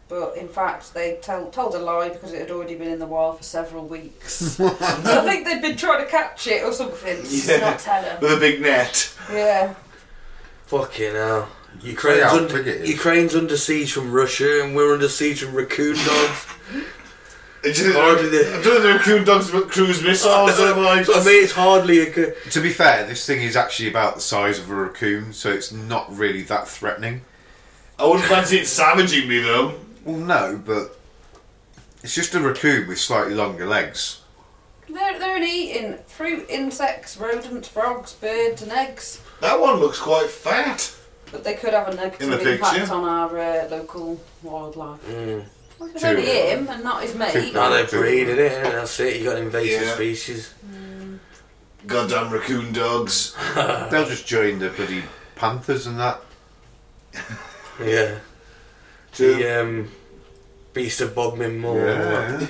But 0.08 0.36
in 0.36 0.48
fact, 0.48 0.92
they 0.92 1.18
tell, 1.22 1.50
told 1.50 1.74
a 1.74 1.78
lie 1.78 2.10
because 2.10 2.32
it 2.32 2.40
had 2.40 2.50
already 2.50 2.74
been 2.74 2.88
in 2.88 2.98
the 2.98 3.06
wild 3.06 3.38
for 3.38 3.42
several 3.42 3.86
weeks. 3.86 4.60
I 4.60 5.24
think 5.24 5.46
they'd 5.46 5.62
been 5.62 5.76
trying 5.78 6.04
to 6.04 6.10
catch 6.10 6.46
it 6.46 6.62
or 6.62 6.72
something. 6.72 7.18
Yeah. 7.26 7.70
not 7.70 7.78
tell 7.78 8.02
them. 8.02 8.20
With 8.20 8.32
a 8.32 8.36
big 8.38 8.60
net. 8.60 9.16
Yeah. 9.32 9.74
Fucking 10.66 11.14
hell. 11.14 11.48
Ukraine's, 11.82 12.22
how 12.22 12.36
under, 12.36 12.54
big 12.58 12.66
it 12.66 12.80
is. 12.82 12.88
Ukraine's 12.90 13.34
under 13.34 13.56
siege 13.56 13.92
from 13.92 14.12
Russia 14.12 14.62
and 14.64 14.74
we're 14.76 14.92
under 14.94 15.08
siege 15.08 15.42
from 15.42 15.54
raccoon 15.54 15.94
dogs. 15.96 16.46
It's 17.62 17.78
just- 17.78 17.96
Hardly 17.96 18.28
the- 18.28 18.48
I 18.58 18.62
don't 18.62 18.64
know 18.64 18.80
the 18.80 18.88
raccoon 18.94 19.24
dogs 19.24 19.50
but 19.50 19.70
cruise 19.70 20.02
missiles. 20.02 20.58
I'm 20.60 20.82
like, 20.82 21.08
I 21.08 21.24
mean, 21.24 21.42
it's 21.44 21.52
hardly 21.52 22.00
a 22.00 22.10
good. 22.10 22.36
To 22.50 22.60
be 22.60 22.70
fair, 22.70 23.06
this 23.06 23.24
thing 23.26 23.42
is 23.42 23.56
actually 23.56 23.88
about 23.88 24.14
the 24.16 24.20
size 24.20 24.58
of 24.58 24.70
a 24.70 24.74
raccoon, 24.74 25.32
so 25.32 25.50
it's 25.50 25.72
not 25.72 26.14
really 26.14 26.42
that 26.42 26.68
threatening. 26.68 27.22
I 27.98 28.06
wouldn't 28.06 28.24
fancy 28.28 28.58
it 28.58 28.66
savaging 28.66 29.28
me 29.28 29.38
though. 29.40 29.74
Well, 30.04 30.16
no, 30.18 30.60
but 30.64 30.98
it's 32.02 32.14
just 32.14 32.34
a 32.34 32.40
raccoon 32.40 32.86
with 32.86 32.98
slightly 32.98 33.34
longer 33.34 33.66
legs. 33.66 34.20
They're, 34.88 35.18
they're 35.18 35.34
only 35.36 35.70
eating 35.70 35.98
fruit, 36.06 36.44
insects, 36.50 37.16
rodents, 37.16 37.66
frogs, 37.68 38.12
birds, 38.12 38.60
and 38.62 38.70
eggs. 38.70 39.20
That 39.40 39.58
one 39.58 39.80
looks 39.80 39.98
quite 39.98 40.28
fat. 40.28 40.94
But 41.32 41.44
they 41.44 41.54
could 41.54 41.72
have 41.72 41.88
a 41.88 41.90
In 41.92 41.96
negative 41.96 42.28
the 42.28 42.52
impact 42.52 42.76
picture? 42.76 42.92
on 42.92 43.04
our 43.04 43.38
uh, 43.38 43.68
local 43.70 44.20
wildlife. 44.42 45.00
Mm. 45.08 45.44
Well, 45.78 45.88
it's 45.90 46.02
Two 46.02 46.08
only 46.08 46.22
him 46.26 46.68
and 46.68 46.84
not 46.84 47.02
his 47.02 47.14
mate. 47.14 47.32
Two- 47.32 47.52
Now 47.52 47.70
they're 47.70 47.86
breeding 47.86 48.38
it, 48.38 48.52
and 48.52 48.74
that's 48.74 49.00
it. 49.00 49.16
You 49.16 49.24
got 49.30 49.38
invasive 49.38 49.82
Yeah. 49.82 49.94
species. 49.94 50.54
Goddamn 51.86 52.32
raccoon 52.32 52.72
dogs. 52.72 53.34
They'll 53.54 54.06
just 54.06 54.26
join 54.26 54.58
the 54.58 54.70
bloody 54.70 55.02
panthers 55.34 55.86
and 55.86 55.98
that. 56.00 56.20
Yeah. 57.84 58.18
True. 59.12 59.34
The 59.34 59.60
um, 59.60 59.90
Beast 60.72 61.00
of 61.00 61.12
Bodmin 61.14 61.58
Moor. 61.58 61.84
Yeah. 61.84 62.46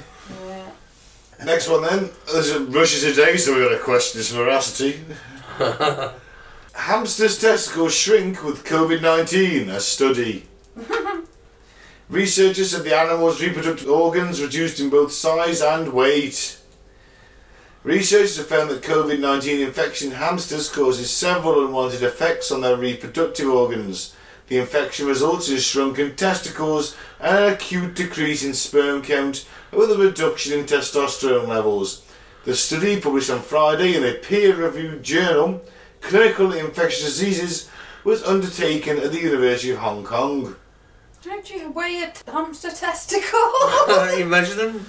Yeah. 0.47 0.71
Next 1.47 1.69
one 1.71 1.83
then. 1.83 2.11
There's 2.31 2.51
a 2.51 2.61
Russia 2.61 3.01
Today, 3.11 3.37
so 3.39 3.55
we've 3.55 3.65
got 3.69 3.77
to 3.77 3.83
question 3.83 4.19
his 4.19 4.31
veracity. 4.33 5.01
Hamsters' 6.75 7.39
testicles 7.39 7.95
shrink 7.95 8.43
with 8.43 8.65
COVID 8.65 9.01
19, 9.01 9.71
a 9.71 9.79
study. 9.79 10.47
Researchers 12.11 12.73
said 12.73 12.83
the 12.83 12.97
animal's 12.97 13.41
reproductive 13.41 13.89
organs 13.89 14.43
reduced 14.43 14.81
in 14.81 14.91
both 14.91 15.13
size 15.13 15.63
and 15.63 15.93
weight. 15.93 16.59
Researchers 17.85 18.39
have 18.39 18.49
found 18.49 18.71
that 18.71 18.83
COVID 18.83 19.21
19 19.21 19.61
infection 19.61 20.11
in 20.11 20.17
hamsters 20.17 20.69
causes 20.69 21.11
several 21.11 21.65
unwanted 21.65 22.03
effects 22.03 22.51
on 22.51 22.61
their 22.61 22.77
reproductive 22.77 23.49
organs. 23.49 24.15
The 24.49 24.59
infection 24.59 25.07
results 25.07 25.49
in 25.49 25.59
shrunken 25.59 26.17
testicles 26.17 26.97
and 27.21 27.37
an 27.37 27.53
acute 27.53 27.95
decrease 27.95 28.45
in 28.45 28.53
sperm 28.53 29.01
count 29.01 29.47
with 29.71 29.93
a 29.93 29.97
reduction 29.97 30.59
in 30.59 30.67
testosterone 30.67 31.47
levels. 31.47 32.05
The 32.45 32.55
study, 32.55 33.01
published 33.01 33.31
on 33.31 33.41
Friday 33.41 33.97
in 33.97 34.05
a 34.05 34.15
peer 34.15 34.57
reviewed 34.57 35.03
journal, 35.03 35.63
Clinical 36.09 36.53
Infectious 36.53 37.03
Diseases, 37.05 37.71
was 38.05 38.23
undertaken 38.25 38.99
at 38.99 39.11
the 39.13 39.21
University 39.21 39.71
of 39.71 39.79
Hong 39.79 40.05
Kong. 40.05 40.55
Don't 41.23 41.51
you 41.51 41.71
weigh 41.71 42.03
a 42.03 42.11
t- 42.11 42.31
hamster 42.31 42.71
testicle? 42.71 43.41
Uh, 43.89 44.15
you 44.19 44.25
measure 44.27 44.55
them? 44.55 44.85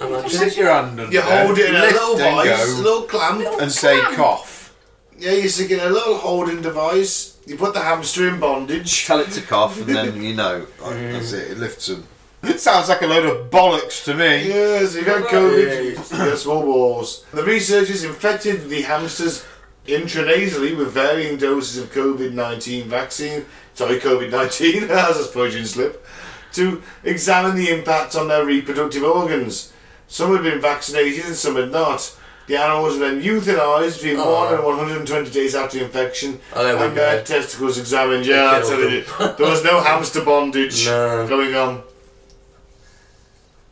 Imagine. 0.00 0.30
Stick 0.30 0.56
your 0.56 0.72
hand 0.72 0.98
under 1.00 1.04
You 1.04 1.22
there, 1.22 1.46
hold 1.46 1.58
it 1.58 1.68
in 1.70 1.76
a 1.76 1.80
lift 1.80 1.92
little 1.94 2.20
and 2.20 2.36
vice, 2.48 2.62
a 2.64 2.76
go, 2.76 2.82
little 2.82 3.02
clamp. 3.02 3.60
and 3.60 3.70
say 3.72 3.98
Clamp. 4.00 4.16
cough. 4.16 4.74
Yeah, 5.18 5.32
you 5.32 5.48
stick 5.48 5.70
in 5.70 5.80
a 5.80 5.88
little 5.88 6.16
holding 6.18 6.60
device. 6.60 7.38
You 7.46 7.56
put 7.56 7.72
the 7.74 7.80
hamster 7.80 8.28
in 8.28 8.38
bondage. 8.40 9.06
Tell 9.06 9.20
it 9.20 9.30
to 9.30 9.40
cough, 9.42 9.78
and 9.80 9.86
then 9.88 10.20
you 10.22 10.34
know. 10.34 10.66
Like, 10.82 10.94
That's 11.12 11.32
it. 11.32 11.52
It 11.52 11.58
lifts 11.58 11.86
them. 11.86 12.06
It 12.42 12.60
sounds 12.60 12.88
like 12.88 13.02
a 13.02 13.06
load 13.06 13.24
of 13.24 13.50
bollocks 13.50 14.04
to 14.04 14.14
me. 14.14 14.48
Yes, 14.48 14.94
if 14.94 15.06
you 15.06 15.12
had 15.12 15.24
Yeah, 15.24 15.30
COVID, 15.30 15.66
yeah. 15.66 15.80
you 15.80 15.94
get 16.30 16.38
small 16.38 16.62
balls. 16.62 17.24
The 17.32 17.42
researchers 17.44 18.04
infected 18.04 18.68
the 18.68 18.82
hamsters 18.82 19.44
intranasally 19.86 20.76
with 20.76 20.92
varying 20.92 21.36
doses 21.36 21.82
of 21.82 21.92
COVID 21.92 22.32
19 22.32 22.88
vaccine, 22.88 23.44
sorry, 23.74 23.98
COVID 23.98 24.30
19, 24.30 24.84
as 24.90 25.18
a 25.20 25.24
Freudian 25.24 25.64
slip, 25.66 26.04
to 26.52 26.82
examine 27.04 27.54
the 27.56 27.68
impact 27.70 28.14
on 28.16 28.28
their 28.28 28.44
reproductive 28.44 29.02
organs. 29.02 29.72
Some 30.08 30.32
had 30.34 30.42
been 30.44 30.60
vaccinated 30.60 31.24
and 31.26 31.34
some 31.34 31.56
had 31.56 31.70
not. 31.72 32.16
The 32.46 32.56
animals 32.56 32.96
were 32.96 33.08
then 33.08 33.20
euthanized 33.22 34.00
between 34.00 34.20
Oh. 34.20 34.32
1 34.44 34.54
and 34.54 34.64
120 34.64 35.30
days 35.30 35.56
after 35.56 35.78
infection 35.80 36.38
Oh, 36.54 36.62
there 36.62 36.76
we 36.76 36.84
and 36.84 36.96
their 36.96 37.24
testicles 37.24 37.76
examined. 37.76 38.24
Yeah, 38.24 38.52
that's 38.52 38.68
killed 38.70 39.04
how. 39.06 39.32
There 39.32 39.50
was 39.50 39.64
no 39.64 39.80
hamster 39.88 40.24
bondage 40.24 40.86
No. 40.86 41.26
going 41.26 41.56
on. 41.56 41.82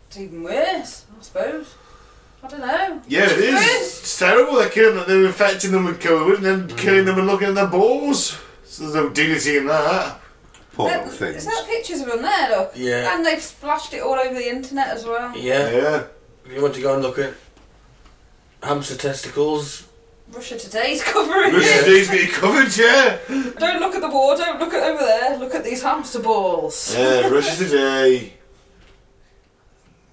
it's 0.09 0.19
even 0.19 0.43
worse, 0.43 1.05
I 1.19 1.23
suppose. 1.23 1.75
I 2.45 2.47
don't 2.47 2.61
know. 2.61 3.03
Yeah, 3.09 3.25
it 3.25 3.39
is. 3.39 3.99
It's 4.01 4.19
terrible. 4.19 4.57
They're 4.57 4.69
killing 4.69 4.97
them. 4.97 5.05
They're 5.09 5.25
infecting 5.25 5.73
them 5.73 5.85
with 5.87 5.99
COVID 6.01 6.37
and 6.37 6.45
then 6.45 6.69
mm. 6.69 6.77
killing 6.77 7.07
them 7.07 7.19
and 7.19 7.27
looking 7.27 7.49
at 7.49 7.55
their 7.55 7.69
balls. 7.69 8.39
So 8.65 8.83
there's 8.83 8.95
no 8.95 9.09
dignity 9.09 9.57
in 9.57 9.67
that. 9.67 10.21
Poor 10.73 10.91
There- 10.91 10.99
little 10.99 11.13
Is 11.13 11.19
things. 11.19 11.45
that 11.47 11.65
pictures 11.67 12.01
of 12.01 12.09
them 12.09 12.21
there, 12.21 12.51
look? 12.51 12.73
Yeah. 12.75 13.15
And 13.15 13.25
they've 13.25 13.41
splashed 13.41 13.95
it 13.95 14.03
all 14.03 14.15
over 14.15 14.35
the 14.35 14.49
internet 14.49 14.89
as 14.89 15.07
well. 15.07 15.35
Yeah. 15.35 15.71
Yeah. 15.71 16.03
If 16.45 16.53
you 16.53 16.61
want 16.61 16.75
to 16.75 16.83
go 16.83 16.95
and 16.95 17.03
look 17.03 17.19
at 17.19 17.33
hamster 18.63 18.97
testicles, 18.97 19.87
Russia 20.31 20.59
Today's 20.59 21.03
covering 21.13 21.55
Russia 21.55 21.67
it. 21.67 21.85
Today's 21.85 22.11
getting 22.11 22.31
covered, 22.35 22.77
yeah. 22.77 23.19
Don't 23.59 23.81
look 23.81 23.95
at 23.95 24.03
the 24.03 24.11
war, 24.11 24.37
don't 24.37 24.59
look 24.61 24.75
at 24.75 24.83
over 24.83 25.03
there, 25.03 25.39
look 25.39 25.55
at 25.55 25.65
these 25.65 25.83
hamster 25.83 26.21
balls. 26.21 26.95
Yeah, 26.95 27.29
Russia 27.29 27.57
Today. 27.65 28.35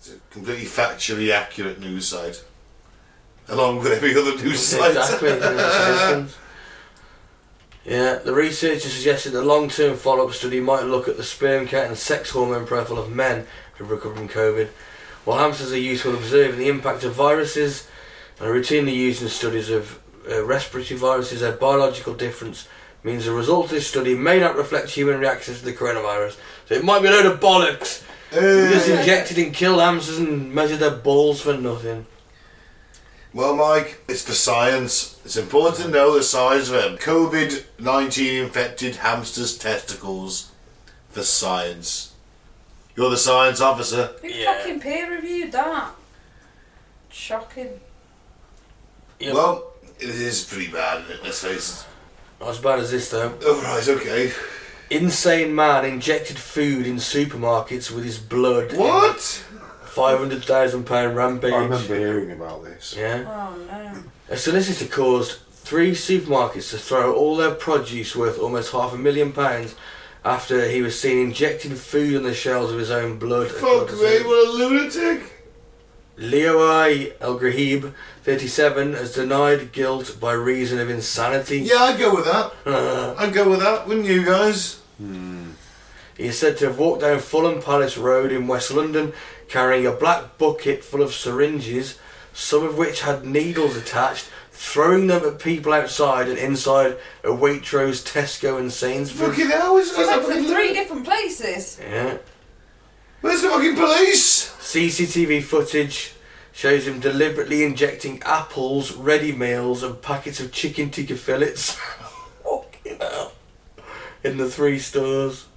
It's 0.02 0.14
a 0.14 0.20
completely 0.32 0.66
factually 0.66 1.32
accurate 1.32 1.80
news 1.80 2.08
site. 2.08 2.44
Along 3.48 3.78
with 3.78 3.92
every 3.92 4.18
other 4.18 4.36
news 4.36 4.60
site. 4.60 4.98
exactly. 4.98 5.30
yeah, 7.86 8.16
the 8.16 8.34
researchers 8.34 8.94
suggested 8.94 9.36
a 9.36 9.44
long-term 9.44 9.98
follow-up 9.98 10.34
study 10.34 10.60
might 10.60 10.86
look 10.86 11.08
at 11.08 11.18
the 11.18 11.24
sperm 11.24 11.68
count 11.68 11.90
and 11.90 11.96
sex 11.96 12.32
hormone 12.32 12.66
profile 12.66 12.98
of 12.98 13.12
men 13.12 13.46
who 13.78 13.84
recover 13.84 14.16
from 14.16 14.28
COVID. 14.28 14.70
While 15.24 15.38
hamsters 15.38 15.72
are 15.72 15.78
useful 15.78 16.14
in 16.14 16.18
observing 16.18 16.58
the 16.58 16.70
impact 16.70 17.04
of 17.04 17.14
viruses 17.14 17.88
and 18.40 18.48
are 18.48 18.56
routinely 18.56 18.96
used 18.96 19.22
in 19.22 19.30
studies 19.30 19.70
of 19.70 20.02
uh, 20.28 20.44
respiratory 20.44 21.00
viruses, 21.00 21.42
their 21.42 21.52
biological 21.52 22.16
difference 22.16 22.68
means 23.04 23.26
the 23.26 23.34
result 23.34 23.66
of 23.66 23.70
this 23.70 23.86
study 23.86 24.16
may 24.16 24.40
not 24.40 24.56
reflect 24.56 24.90
human 24.90 25.20
reactions 25.20 25.60
to 25.60 25.66
the 25.66 25.74
coronavirus. 25.74 26.38
So 26.66 26.74
it 26.74 26.84
might 26.84 27.04
be 27.04 27.08
a 27.08 27.12
load 27.12 27.28
of 27.28 27.40
bollocks. 27.40 28.04
We 28.32 28.40
just 28.40 28.88
injected 28.88 29.38
and 29.38 29.54
killed 29.54 29.82
hamsters 29.82 30.18
and 30.20 30.54
measured 30.54 30.80
their 30.80 30.92
balls 30.92 31.42
for 31.42 31.54
nothing. 31.58 32.06
well, 33.34 33.56
Mike, 33.56 34.02
it's 34.08 34.24
for 34.24 34.32
science. 34.34 35.20
It's 35.26 35.36
important 35.38 35.86
to 35.86 35.92
know 35.92 36.14
the 36.16 36.24
size 36.24 36.70
of 36.70 36.76
a 36.76 36.98
COVID 36.98 37.66
19 37.80 38.44
infected 38.44 38.98
hamster's 38.98 39.58
testicles 39.58 40.52
for 41.10 41.24
science. 41.24 42.14
You're 42.96 43.10
the 43.10 43.18
science 43.18 43.60
officer. 43.62 44.12
Who 44.22 44.28
Yeah. 44.30 44.58
fucking 44.58 44.80
peer 44.80 45.10
reviewed 45.12 45.52
that? 45.52 45.92
Shocking. 47.10 47.80
Yeah. 49.20 49.34
Well, 49.34 49.74
it 50.00 50.10
is 50.10 50.44
pretty 50.46 50.68
bad, 50.68 51.02
isn't 51.04 51.12
it? 51.18 51.24
Let's 51.24 51.44
face 51.44 51.82
it. 51.82 51.86
Not 52.40 52.50
as 52.52 52.60
bad 52.60 52.80
as 52.80 52.92
this 52.92 53.10
though. 53.10 53.38
Oh, 53.44 53.62
right, 53.62 53.88
okay. 53.88 54.32
Insane 54.92 55.56
man 55.56 55.86
injected 55.86 56.38
food 56.38 56.86
in 56.86 56.98
supermarkets 56.98 57.90
with 57.90 58.04
his 58.04 58.18
blood. 58.18 58.74
What? 58.76 59.22
Five 59.86 60.20
hundred 60.20 60.44
thousand 60.44 60.84
pound 60.84 61.16
rampage. 61.16 61.54
I 61.54 61.64
remember 61.64 61.98
hearing 61.98 62.32
about 62.32 62.66
this. 62.66 62.94
Yeah. 62.98 63.24
Oh 63.26 63.56
no. 63.68 64.04
A 64.28 64.36
solicitor 64.36 64.94
caused 64.94 65.40
three 65.50 65.92
supermarkets 65.92 66.72
to 66.72 66.78
throw 66.78 67.16
all 67.16 67.38
their 67.38 67.56
produce 67.56 68.18
worth 68.18 68.38
almost 68.38 68.74
half 68.74 68.92
a 68.94 68.98
million 68.98 69.32
pounds 69.32 69.76
after 70.26 70.68
he 70.68 70.82
was 70.82 71.00
seen 71.00 71.20
injecting 71.26 71.76
food 71.76 72.18
on 72.18 72.24
the 72.24 72.34
shelves 72.34 72.74
of 72.74 72.78
his 72.78 72.92
own 72.92 73.18
blood. 73.18 73.48
Fuck 73.50 73.94
me, 73.94 74.24
what 74.24 74.48
a 74.48 74.52
lunatic. 74.52 75.32
Leo 76.18 76.60
I. 76.60 77.14
El 77.22 77.38
Grahib, 77.38 77.94
37, 78.24 78.94
has 78.94 79.14
denied 79.14 79.72
guilt 79.72 80.18
by 80.20 80.34
reason 80.34 80.80
of 80.80 80.90
insanity. 80.90 81.60
Yeah, 81.60 81.78
I'd 81.78 81.98
go 82.00 82.14
with 82.14 82.26
that. 82.26 82.52
I'd 83.18 83.34
go 83.34 83.50
with 83.50 83.62
that, 83.62 83.88
wouldn't 83.88 84.06
you 84.06 84.26
guys? 84.26 84.81
He 86.18 86.28
is 86.28 86.38
said 86.38 86.58
to 86.58 86.68
have 86.68 86.78
walked 86.78 87.02
down 87.02 87.20
Fulham 87.20 87.62
Palace 87.62 87.98
Road 87.98 88.32
in 88.32 88.48
West 88.48 88.72
London 88.72 89.14
carrying 89.48 89.86
a 89.86 89.92
black 89.92 90.38
bucket 90.38 90.84
full 90.84 91.02
of 91.02 91.14
syringes, 91.14 92.00
some 92.34 92.64
of 92.64 92.78
which 92.78 93.02
had 93.02 93.26
needles 93.26 93.76
attached, 93.76 94.30
throwing 94.52 95.08
them 95.08 95.26
at 95.26 95.40
people 95.40 95.74
outside 95.74 96.30
and 96.30 96.38
inside 96.38 96.98
a 97.24 97.30
Waitrose, 97.30 98.04
Tesco, 98.04 98.60
and 98.60 98.72
Sainsbury's. 98.72 99.36
Fucking 99.36 99.50
hell, 99.50 99.78
is 99.78 99.96
He 99.96 100.06
went 100.06 100.24
from 100.24 100.46
three 100.46 100.74
different 100.74 101.06
places. 101.06 101.80
Yeah. 101.82 102.18
Where's 103.22 103.42
the 103.42 103.50
fucking 103.50 103.76
police? 103.76 104.50
CCTV 104.60 105.44
footage 105.44 106.14
shows 106.54 106.88
him 106.88 107.00
deliberately 107.00 107.64
injecting 107.64 108.22
apples, 108.24 108.94
ready 108.94 109.32
meals, 109.32 109.84
and 109.84 110.02
packets 110.02 110.40
of 110.40 110.52
chicken 110.52 110.90
tikka 110.90 111.16
fillets. 111.16 111.74
Fucking 112.44 112.98
hell. 113.00 113.34
In 114.24 114.38
the 114.38 114.50
three 114.50 114.80
stores. 114.80 115.48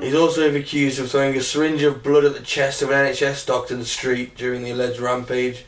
He's 0.00 0.14
also 0.14 0.54
accused 0.54 0.98
of 0.98 1.10
throwing 1.10 1.36
a 1.36 1.40
syringe 1.40 1.82
of 1.82 2.02
blood 2.02 2.24
at 2.24 2.34
the 2.34 2.42
chest 2.42 2.82
of 2.82 2.90
an 2.90 3.06
NHS 3.06 3.46
doctor 3.46 3.74
in 3.74 3.80
the 3.80 3.86
street 3.86 4.36
during 4.36 4.62
the 4.62 4.70
alleged 4.70 5.00
rampage 5.00 5.64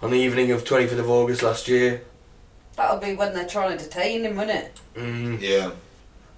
on 0.00 0.10
the 0.10 0.18
evening 0.18 0.50
of 0.50 0.64
25th 0.64 0.98
of 0.98 1.10
August 1.10 1.42
last 1.42 1.68
year. 1.68 2.02
That'll 2.76 2.98
be 2.98 3.14
when 3.14 3.34
they're 3.34 3.46
trying 3.46 3.76
to 3.76 3.84
detain 3.84 4.24
him, 4.24 4.36
won't 4.36 4.50
it? 4.50 4.80
Mm. 4.94 5.40
Yeah. 5.40 5.70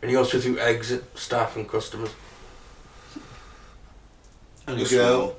And 0.01 0.11
he 0.11 0.17
also 0.17 0.39
threw 0.39 0.59
eggs 0.59 0.93
at 0.93 1.03
staff 1.19 1.57
and 1.57 1.69
customers. 1.69 2.11
Look 4.67 4.81
at 4.81 4.91
hell. 4.91 5.37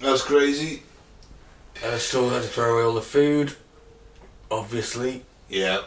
That's 0.00 0.22
crazy. 0.22 0.82
Uh, 1.84 1.98
still 1.98 2.30
had 2.30 2.42
to 2.42 2.48
throw 2.48 2.74
away 2.74 2.84
all 2.84 2.94
the 2.94 3.02
food. 3.02 3.54
Obviously. 4.50 5.24
Yeah. 5.48 5.82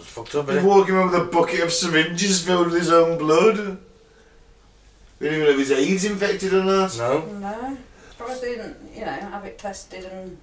It's 0.00 0.08
fucked 0.08 0.34
up, 0.34 0.48
He's 0.48 0.62
walking 0.62 0.94
around 0.94 1.10
with 1.12 1.20
a 1.20 1.24
bucket 1.24 1.60
of 1.60 1.72
syringes 1.72 2.42
filled 2.42 2.68
with 2.70 2.80
his 2.80 2.90
own 2.90 3.18
blood. 3.18 3.78
We 5.18 5.26
don't 5.26 5.34
even 5.36 5.46
know 5.46 5.50
if 5.52 5.58
his 5.58 5.72
AIDS 5.72 6.04
infected 6.06 6.54
or 6.54 6.64
not. 6.64 6.96
No? 6.96 7.26
No. 7.26 7.76
Surprised 8.10 8.42
they 8.42 8.54
didn't, 8.54 8.76
you 8.94 9.04
know, 9.04 9.12
have 9.12 9.44
it 9.44 9.58
tested 9.58 10.04
and. 10.06 10.38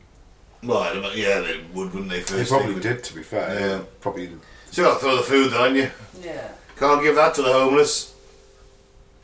Well, 0.63 0.77
I 0.77 0.93
don't 0.93 1.01
know. 1.01 1.11
Yeah, 1.11 1.39
they 1.39 1.61
would, 1.73 1.91
wouldn't 1.93 2.09
they? 2.11 2.17
They 2.19 2.23
First 2.23 2.51
probably 2.51 2.73
thing? 2.73 2.81
did, 2.83 3.03
to 3.03 3.15
be 3.15 3.23
fair. 3.23 3.59
Yeah. 3.59 3.81
Probably. 3.99 4.29
So 4.69 4.81
you 4.81 4.87
got 4.87 4.93
to 4.95 4.99
throw 4.99 5.15
the 5.15 5.23
food 5.23 5.53
on 5.53 5.75
you. 5.75 5.89
Yeah. 6.21 6.49
Can't 6.77 7.01
give 7.01 7.15
that 7.15 7.33
to 7.35 7.41
the 7.41 7.53
homeless. 7.53 8.13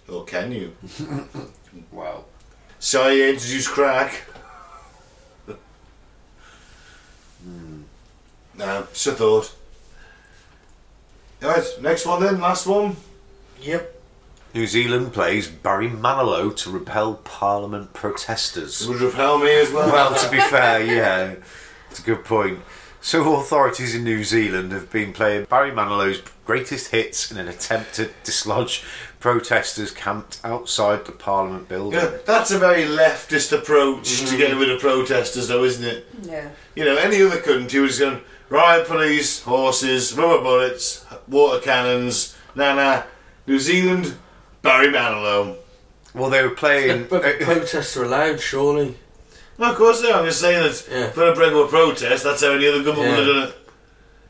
Or 0.09 0.25
can 0.25 0.51
you? 0.51 0.75
Well. 1.91 2.25
So 2.79 3.07
you 3.07 3.29
introduce 3.29 3.67
crack. 3.67 4.25
Hmm. 7.43 7.81
No, 8.55 8.87
just 8.93 9.07
a 9.07 9.11
thought. 9.13 9.55
Right, 11.43 11.81
next 11.81 12.05
one 12.05 12.23
then, 12.23 12.39
last 12.39 12.65
one. 12.65 12.95
Yep. 13.61 14.01
New 14.53 14.65
Zealand 14.65 15.11
plays 15.11 15.47
Barry 15.49 15.89
Manilow 15.89 16.55
to 16.57 16.69
repel 16.69 17.15
Parliament 17.15 17.85
It 17.85 17.93
protesters. 17.93 18.87
would 18.87 19.01
repel 19.01 19.39
me 19.39 19.53
as 19.59 19.71
well. 19.71 19.91
Well, 19.91 20.15
to 20.15 20.31
be 20.31 20.39
fair, 20.39 20.81
yeah, 20.81 21.35
it's 21.89 21.99
a 21.99 22.03
good 22.03 22.23
point. 22.23 22.59
So, 23.01 23.35
authorities 23.35 23.93
in 23.93 24.05
New 24.05 24.23
Zealand 24.23 24.71
have 24.71 24.89
been 24.89 25.11
playing 25.11 25.45
Barry 25.45 25.71
Manilow's 25.71 26.21
greatest 26.45 26.91
hits 26.91 27.29
in 27.29 27.37
an 27.37 27.49
attempt 27.49 27.95
to 27.95 28.09
dislodge 28.23 28.85
protesters 29.19 29.91
camped 29.91 30.39
outside 30.45 31.03
the 31.05 31.11
Parliament 31.11 31.67
building. 31.67 31.99
Yeah, 31.99 32.17
that's 32.25 32.51
a 32.51 32.59
very 32.59 32.83
leftist 32.83 33.51
approach 33.51 34.19
to 34.19 34.25
mm-hmm. 34.25 34.37
getting 34.37 34.59
rid 34.59 34.69
of 34.69 34.79
protesters, 34.79 35.49
though, 35.49 35.65
isn't 35.65 35.83
it? 35.83 36.05
Yeah. 36.21 36.49
You 36.75 36.85
know, 36.85 36.95
any 36.95 37.21
other 37.21 37.41
country 37.41 37.81
was 37.81 37.99
going, 37.99 38.21
riot 38.53 38.87
police, 38.87 39.41
horses, 39.41 40.13
rubber 40.15 40.43
bullets, 40.43 41.05
water 41.27 41.59
cannons, 41.59 42.35
nah 42.55 42.75
nah. 42.75 43.01
New 43.47 43.59
Zealand, 43.59 44.15
Barry 44.61 44.87
Manilow. 44.87 45.57
Well, 46.13 46.29
they 46.29 46.43
were 46.43 46.51
playing. 46.51 47.07
But 47.09 47.25
uh, 47.25 47.33
protests 47.43 47.97
are 47.97 48.03
allowed, 48.03 48.39
surely. 48.39 48.95
Well, 49.57 49.71
of 49.71 49.77
course 49.77 50.01
they 50.01 50.11
are. 50.11 50.19
I'm 50.19 50.25
just 50.25 50.39
saying 50.39 50.61
that 50.63 50.87
Yeah. 50.89 51.09
for 51.09 51.27
a 51.27 51.33
break 51.35 51.51
up 51.51 51.69
protest, 51.69 52.23
that's 52.23 52.41
how 52.43 52.51
any 52.51 52.67
other 52.67 52.83
government 52.83 53.11
Yeah. 53.11 53.17
would 53.17 53.27
have 53.27 53.35
done 53.35 53.47
it. 53.49 53.55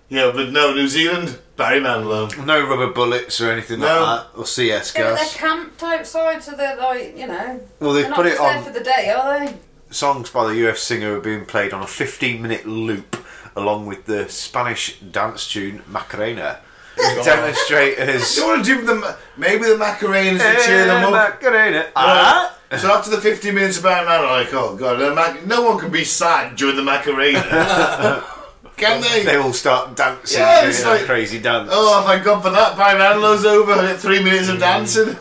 Yeah, 0.10 0.32
but 0.34 0.52
no, 0.52 0.74
New 0.74 0.88
Zealand, 0.88 1.38
Barry 1.58 1.80
Manilow. 1.82 2.46
no 2.46 2.66
rubber 2.68 2.92
bullets 2.94 3.42
or 3.42 3.52
anything 3.52 3.80
No. 3.82 3.88
like 3.88 4.22
that, 4.22 4.40
or 4.40 4.46
CS 4.46 4.94
Yeah, 4.96 5.10
but 5.12 5.16
they're 5.20 5.26
camped 5.30 5.84
outside, 5.84 6.42
so 6.44 6.52
they're 6.52 6.78
like, 6.78 7.18
you 7.18 7.28
know. 7.28 7.60
Well, 7.80 7.94
They're 7.94 8.04
they've 8.04 8.10
not 8.10 8.16
put 8.16 8.26
it 8.28 8.30
just 8.38 8.42
there 8.42 8.58
on. 8.58 8.64
for 8.64 8.72
the 8.72 8.80
day, 8.84 9.10
are 9.16 9.40
they? 9.46 9.54
songs 9.92 10.30
by 10.32 10.48
the 10.48 10.56
US 10.68 10.82
singer 10.82 11.18
are 11.18 11.20
being 11.20 11.46
played 11.46 11.72
on 11.72 11.84
a 11.84 11.88
15 11.88 12.42
minute 12.42 12.66
loop 12.66 13.16
along 13.56 13.86
with 13.86 14.06
the 14.06 14.28
Spanish 14.30 15.00
dance 15.00 15.48
tune 15.52 15.84
Macarena. 15.88 16.60
Demonstrators. 16.96 18.38
You 18.38 18.48
want 18.48 18.66
to 18.66 18.76
do 18.76 18.86
them? 18.86 19.04
Maybe 19.38 19.64
the 19.64 19.76
Macarenas 19.76 20.38
to 20.40 20.66
cheer 20.66 20.86
them 20.86 21.06
up. 21.06 21.12
Macarena. 21.12 21.78
Eh, 21.78 21.82
right. 21.82 21.92
Ah. 21.96 22.60
ah. 22.72 22.78
So 22.78 22.92
after 22.92 23.12
the 23.12 23.22
50 23.22 23.52
minutes 23.52 23.78
of 23.78 23.84
Barry 23.84 24.06
Manilow, 24.08 24.44
like, 24.44 24.54
oh 24.54 24.76
god, 24.76 25.16
Mac- 25.16 25.46
no 25.46 25.64
one 25.64 25.80
can 25.80 25.92
be 25.92 26.04
sad 26.04 26.56
during 26.56 26.76
the 26.76 26.84
Macarena. 26.84 28.24
can 28.78 29.02
they? 29.02 29.24
They 29.24 29.36
all 29.36 29.54
start 29.54 29.96
dancing, 29.96 30.40
Yeah, 30.40 30.68
it's 30.68 30.84
a 30.84 30.90
like- 30.90 31.02
crazy 31.02 31.40
dance. 31.40 31.70
Oh, 31.72 32.04
thank 32.06 32.24
God 32.24 32.42
for 32.42 32.50
that. 32.50 32.78
Barry 32.78 33.00
Manilow's 33.00 33.46
over. 33.46 33.74
I 33.74 33.94
three 33.94 34.24
minutes 34.24 34.50
of 34.50 34.58
mm. 34.58 34.62
dancing. 34.62 35.18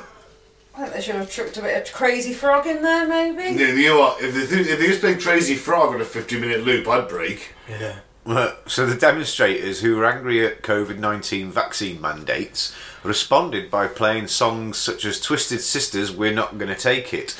I 0.74 0.84
think 0.84 0.94
they 0.94 1.00
should 1.02 1.16
have 1.16 1.30
chucked 1.30 1.58
a 1.58 1.62
bit 1.62 1.76
of 1.86 1.92
crazy 1.92 2.32
frog 2.32 2.66
in 2.66 2.82
there, 2.82 3.06
maybe. 3.06 3.58
You 3.58 3.66
you 3.66 3.88
know 3.90 4.00
what? 4.00 4.22
If 4.22 4.34
they, 4.34 4.60
if 4.60 4.78
they 4.78 4.86
just 4.86 5.00
played 5.00 5.20
Crazy 5.20 5.54
Frog 5.54 5.94
on 5.94 6.00
a 6.00 6.04
50 6.04 6.40
minute 6.40 6.64
loop, 6.64 6.88
I'd 6.88 7.08
break. 7.08 7.52
Yeah. 7.68 7.96
So 8.24 8.86
the 8.86 8.94
demonstrators, 8.94 9.80
who 9.80 9.96
were 9.96 10.06
angry 10.06 10.46
at 10.46 10.62
COVID-19 10.62 11.50
vaccine 11.50 12.00
mandates, 12.00 12.74
responded 13.02 13.70
by 13.70 13.88
playing 13.88 14.28
songs 14.28 14.78
such 14.78 15.04
as 15.04 15.20
"Twisted 15.20 15.60
Sisters," 15.60 16.12
"We're 16.12 16.32
Not 16.32 16.56
Gonna 16.56 16.76
Take 16.76 17.12
It." 17.12 17.36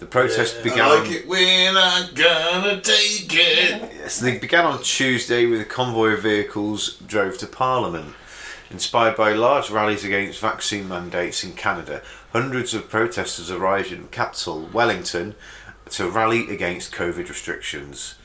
The 0.00 0.06
protest 0.06 0.62
began. 0.64 0.80
I 0.80 0.98
like 0.98 1.10
it. 1.10 1.28
We're 1.28 1.72
not 1.72 2.14
gonna 2.14 2.80
take 2.80 3.32
it. 3.32 3.92
Yes, 3.96 4.18
they 4.18 4.36
began 4.36 4.66
on 4.66 4.82
Tuesday 4.82 5.46
with 5.46 5.60
a 5.60 5.64
convoy 5.64 6.14
of 6.14 6.22
vehicles 6.22 6.96
drove 7.06 7.38
to 7.38 7.46
Parliament. 7.46 8.14
Inspired 8.70 9.16
by 9.16 9.32
large 9.32 9.70
rallies 9.70 10.04
against 10.04 10.40
vaccine 10.40 10.88
mandates 10.88 11.44
in 11.44 11.52
Canada, 11.52 12.02
hundreds 12.32 12.74
of 12.74 12.90
protesters 12.90 13.52
arrived 13.52 13.92
in 13.92 14.02
the 14.02 14.08
capital, 14.08 14.68
Wellington, 14.72 15.36
to 15.90 16.08
rally 16.08 16.50
against 16.50 16.92
COVID 16.92 17.28
restrictions. 17.28 18.16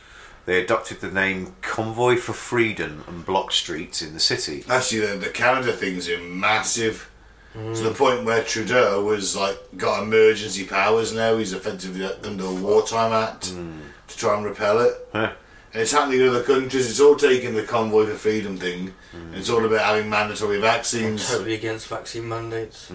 They 0.46 0.62
adopted 0.62 1.02
the 1.02 1.12
name 1.12 1.56
Convoy 1.62 2.16
for 2.16 2.34
Freedom 2.34 3.04
and 3.08 3.26
blocked 3.26 3.54
streets 3.54 4.02
in 4.02 4.14
the 4.14 4.20
city. 4.20 4.64
Actually, 4.70 5.06
the, 5.06 5.18
the 5.18 5.30
Canada 5.30 5.72
things 5.74 6.10
are 6.10 6.20
massive. 6.20 7.10
To 7.54 7.82
the 7.82 7.92
point 7.92 8.26
where 8.26 8.44
Trudeau 8.44 9.04
was 9.04 9.36
like 9.36 9.58
got 9.76 10.04
emergency 10.04 10.66
powers 10.66 11.14
now. 11.14 11.36
He's 11.36 11.52
effectively 11.52 12.06
under 12.06 12.44
the 12.44 12.54
Wartime 12.54 13.12
Act 13.12 13.48
hmm. 13.50 13.80
to 14.08 14.18
try 14.18 14.36
and 14.38 14.46
repel 14.46 14.80
it. 14.80 14.94
Huh. 15.12 15.34
And 15.72 15.84
it's 15.84 15.92
happening 15.92 16.22
in 16.22 16.30
other 16.30 16.42
countries. 16.44 16.90
It's 16.90 17.00
all 17.00 17.16
taking 17.16 17.54
the 17.54 17.62
convoy 17.64 18.06
for 18.08 18.16
freedom 18.16 18.58
thing. 18.58 18.94
And 19.14 19.36
it's 19.36 19.50
all 19.50 19.64
about 19.64 19.82
having 19.82 20.10
mandatory 20.10 20.60
vaccines. 20.60 21.28
Totally 21.30 21.54
against 21.54 21.88
vaccine 21.88 22.28
mandates. 22.28 22.92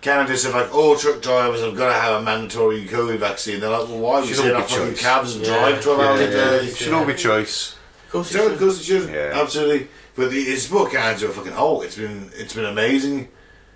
Canada 0.00 0.36
said 0.36 0.52
like 0.54 0.74
all 0.74 0.96
truck 0.96 1.22
drivers 1.22 1.60
have 1.62 1.76
got 1.76 1.88
to 1.88 1.94
have 2.00 2.20
a 2.20 2.24
mandatory 2.24 2.84
COVID 2.86 3.18
vaccine. 3.18 3.60
They're 3.60 3.70
like, 3.70 3.88
well, 3.88 3.98
why 3.98 4.14
are 4.16 4.20
we 4.22 4.26
Should 4.28 4.36
sitting 4.38 4.56
all 4.56 4.62
be 4.62 4.68
fucking 4.68 4.88
choice. 4.94 5.00
cabs 5.02 5.36
and 5.36 5.46
Yeah, 5.46 5.58
drive 5.70 5.82
twelve 5.84 6.00
hours 6.00 6.20
Yeah, 6.20 6.26
a 6.26 6.30
yeah, 6.30 6.50
day? 6.60 6.66
it 6.66 6.76
should 6.76 6.92
all 6.94 7.04
be 7.06 7.14
choice. 7.14 7.76
Of 8.06 8.10
course, 8.12 8.34
Yeah, 8.34 8.46
it 8.46 8.52
of 8.52 8.58
course 8.58 8.80
it 8.80 8.84
should. 8.84 9.08
Yeah. 9.10 9.32
Absolutely. 9.34 9.88
But 10.16 10.30
the, 10.30 10.38
it's 10.38 10.66
brought 10.66 10.90
Canada 10.90 11.20
to 11.20 11.26
a 11.26 11.30
fucking 11.30 11.52
hole. 11.52 11.82
It's 11.82 11.96
been 11.96 12.30
it's 12.34 12.54
been 12.54 12.64
amazing. 12.64 13.28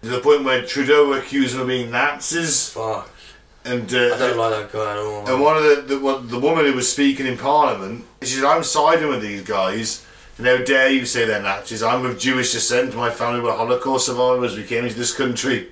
To 0.03 0.09
the 0.09 0.21
point 0.21 0.45
where 0.45 0.65
Trudeau 0.65 1.13
accused 1.13 1.53
them 1.55 1.61
of 1.63 1.67
being 1.69 1.91
Nazis, 1.91 2.71
Fuck. 2.71 3.10
And 3.65 3.85
I 3.85 3.87
don't 3.87 4.39
uh, 4.39 4.51
like 4.51 4.71
that 4.71 4.73
guy 4.73 4.93
at 4.93 4.99
all. 4.99 5.29
and 5.29 5.41
one 5.41 5.57
of 5.57 5.63
the 5.65 5.95
the, 5.95 6.01
one, 6.01 6.29
the 6.29 6.39
woman 6.39 6.65
who 6.65 6.73
was 6.73 6.91
speaking 6.91 7.27
in 7.27 7.37
Parliament, 7.37 8.05
she 8.23 8.29
said, 8.37 8.45
"I'm 8.45 8.63
siding 8.63 9.09
with 9.09 9.23
these 9.23 9.43
guys." 9.43 10.07
And 10.39 10.47
how 10.47 10.57
dare 10.65 10.89
you 10.89 11.05
say 11.05 11.27
they're 11.27 11.43
Nazis? 11.43 11.83
I'm 11.83 12.07
of 12.07 12.19
Jewish 12.19 12.53
descent. 12.53 12.97
My 12.97 13.11
family 13.11 13.41
were 13.41 13.53
Holocaust 13.53 14.07
survivors. 14.07 14.57
We 14.57 14.65
came 14.65 14.85
into 14.85 14.97
this 14.97 15.15
country. 15.15 15.69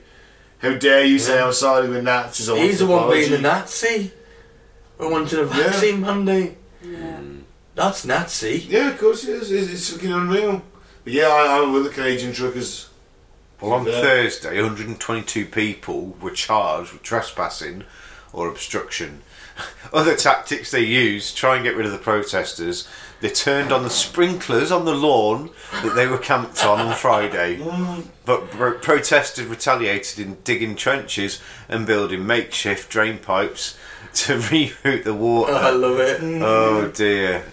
How 0.58 0.74
dare 0.74 1.06
you 1.06 1.18
say 1.18 1.40
I'm 1.40 1.54
siding 1.54 1.90
with 1.90 2.04
Nazis? 2.04 2.50
I 2.50 2.58
He's 2.58 2.80
the 2.80 2.84
an 2.84 2.90
one 2.90 3.10
being 3.10 3.30
the. 3.30 3.38
Nazi. 3.38 4.12
We 4.98 5.06
wanted 5.06 5.38
a 5.38 5.46
vaccine 5.46 6.02
mandate. 6.02 6.58
Yeah. 6.82 7.20
That's 7.74 8.04
Nazi. 8.04 8.66
Yeah, 8.68 8.90
of 8.90 8.98
course 8.98 9.24
it 9.24 9.36
is. 9.36 9.52
It's, 9.52 9.72
it's 9.72 9.90
fucking 9.90 10.12
unreal. 10.12 10.62
But 11.04 11.12
yeah, 11.12 11.28
I, 11.28 11.62
I'm 11.62 11.72
with 11.72 11.84
the 11.84 11.90
Canadian 11.90 12.32
truckers. 12.32 12.90
Well, 13.60 13.72
on 13.72 13.86
Yeah. 13.86 14.00
Thursday, 14.00 14.56
122 14.60 15.46
people 15.46 16.16
were 16.20 16.30
charged 16.30 16.92
with 16.92 17.02
trespassing 17.02 17.84
or 18.32 18.48
obstruction. 18.48 19.22
Other 19.92 20.14
tactics 20.16 20.70
they 20.70 20.82
used 20.84 21.30
to 21.30 21.36
try 21.36 21.56
and 21.56 21.64
get 21.64 21.74
rid 21.76 21.86
of 21.86 21.92
the 21.92 21.98
protesters. 21.98 22.86
They 23.20 23.30
turned 23.30 23.72
on 23.72 23.82
the 23.82 23.90
sprinklers 23.90 24.70
on 24.70 24.84
the 24.84 24.94
lawn 24.94 25.50
that 25.82 25.96
they 25.96 26.06
were 26.06 26.18
camped 26.18 26.64
on 26.64 26.78
on 26.78 26.94
Friday. 26.94 27.56
But 28.24 28.48
pro- 28.52 28.78
protesters 28.78 29.46
retaliated 29.46 30.20
in 30.24 30.36
digging 30.44 30.76
trenches 30.76 31.40
and 31.68 31.84
building 31.84 32.24
makeshift 32.24 32.88
drain 32.90 33.18
pipes 33.18 33.76
to 34.14 34.36
reroute 34.38 35.02
the 35.02 35.14
water. 35.14 35.52
I 35.54 35.70
love 35.70 35.98
it. 35.98 36.20
Oh 36.22 36.88
dear. 36.94 37.44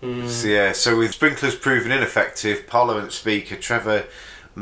Hmm. 0.00 0.26
So, 0.26 0.48
yeah, 0.48 0.72
so 0.72 0.96
with 0.96 1.12
sprinklers 1.12 1.54
proven 1.56 1.92
ineffective, 1.92 2.66
Parliament 2.66 3.12
Speaker 3.12 3.56
Trevor 3.56 4.06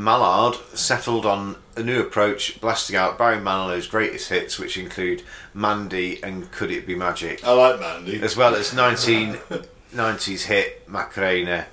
Mallard 0.03 0.55
settled 0.73 1.25
on 1.25 1.57
a 1.75 1.83
new 1.83 1.99
approach, 1.99 2.59
blasting 2.61 2.95
out 2.95 3.17
Barry 3.17 3.37
Manilow's 3.39 3.87
greatest 3.87 4.29
hits, 4.29 4.57
which 4.57 4.77
include 4.77 5.23
Mandy 5.53 6.23
and 6.23 6.49
Could 6.51 6.71
It 6.71 6.87
Be 6.87 6.95
Magic, 6.95 7.43
I 7.45 7.51
like 7.51 7.79
Mandy. 7.79 8.21
as 8.21 8.37
well 8.37 8.55
as 8.55 8.71
1990s 8.71 10.43
hit 10.45 10.87
Macarena 10.87 11.67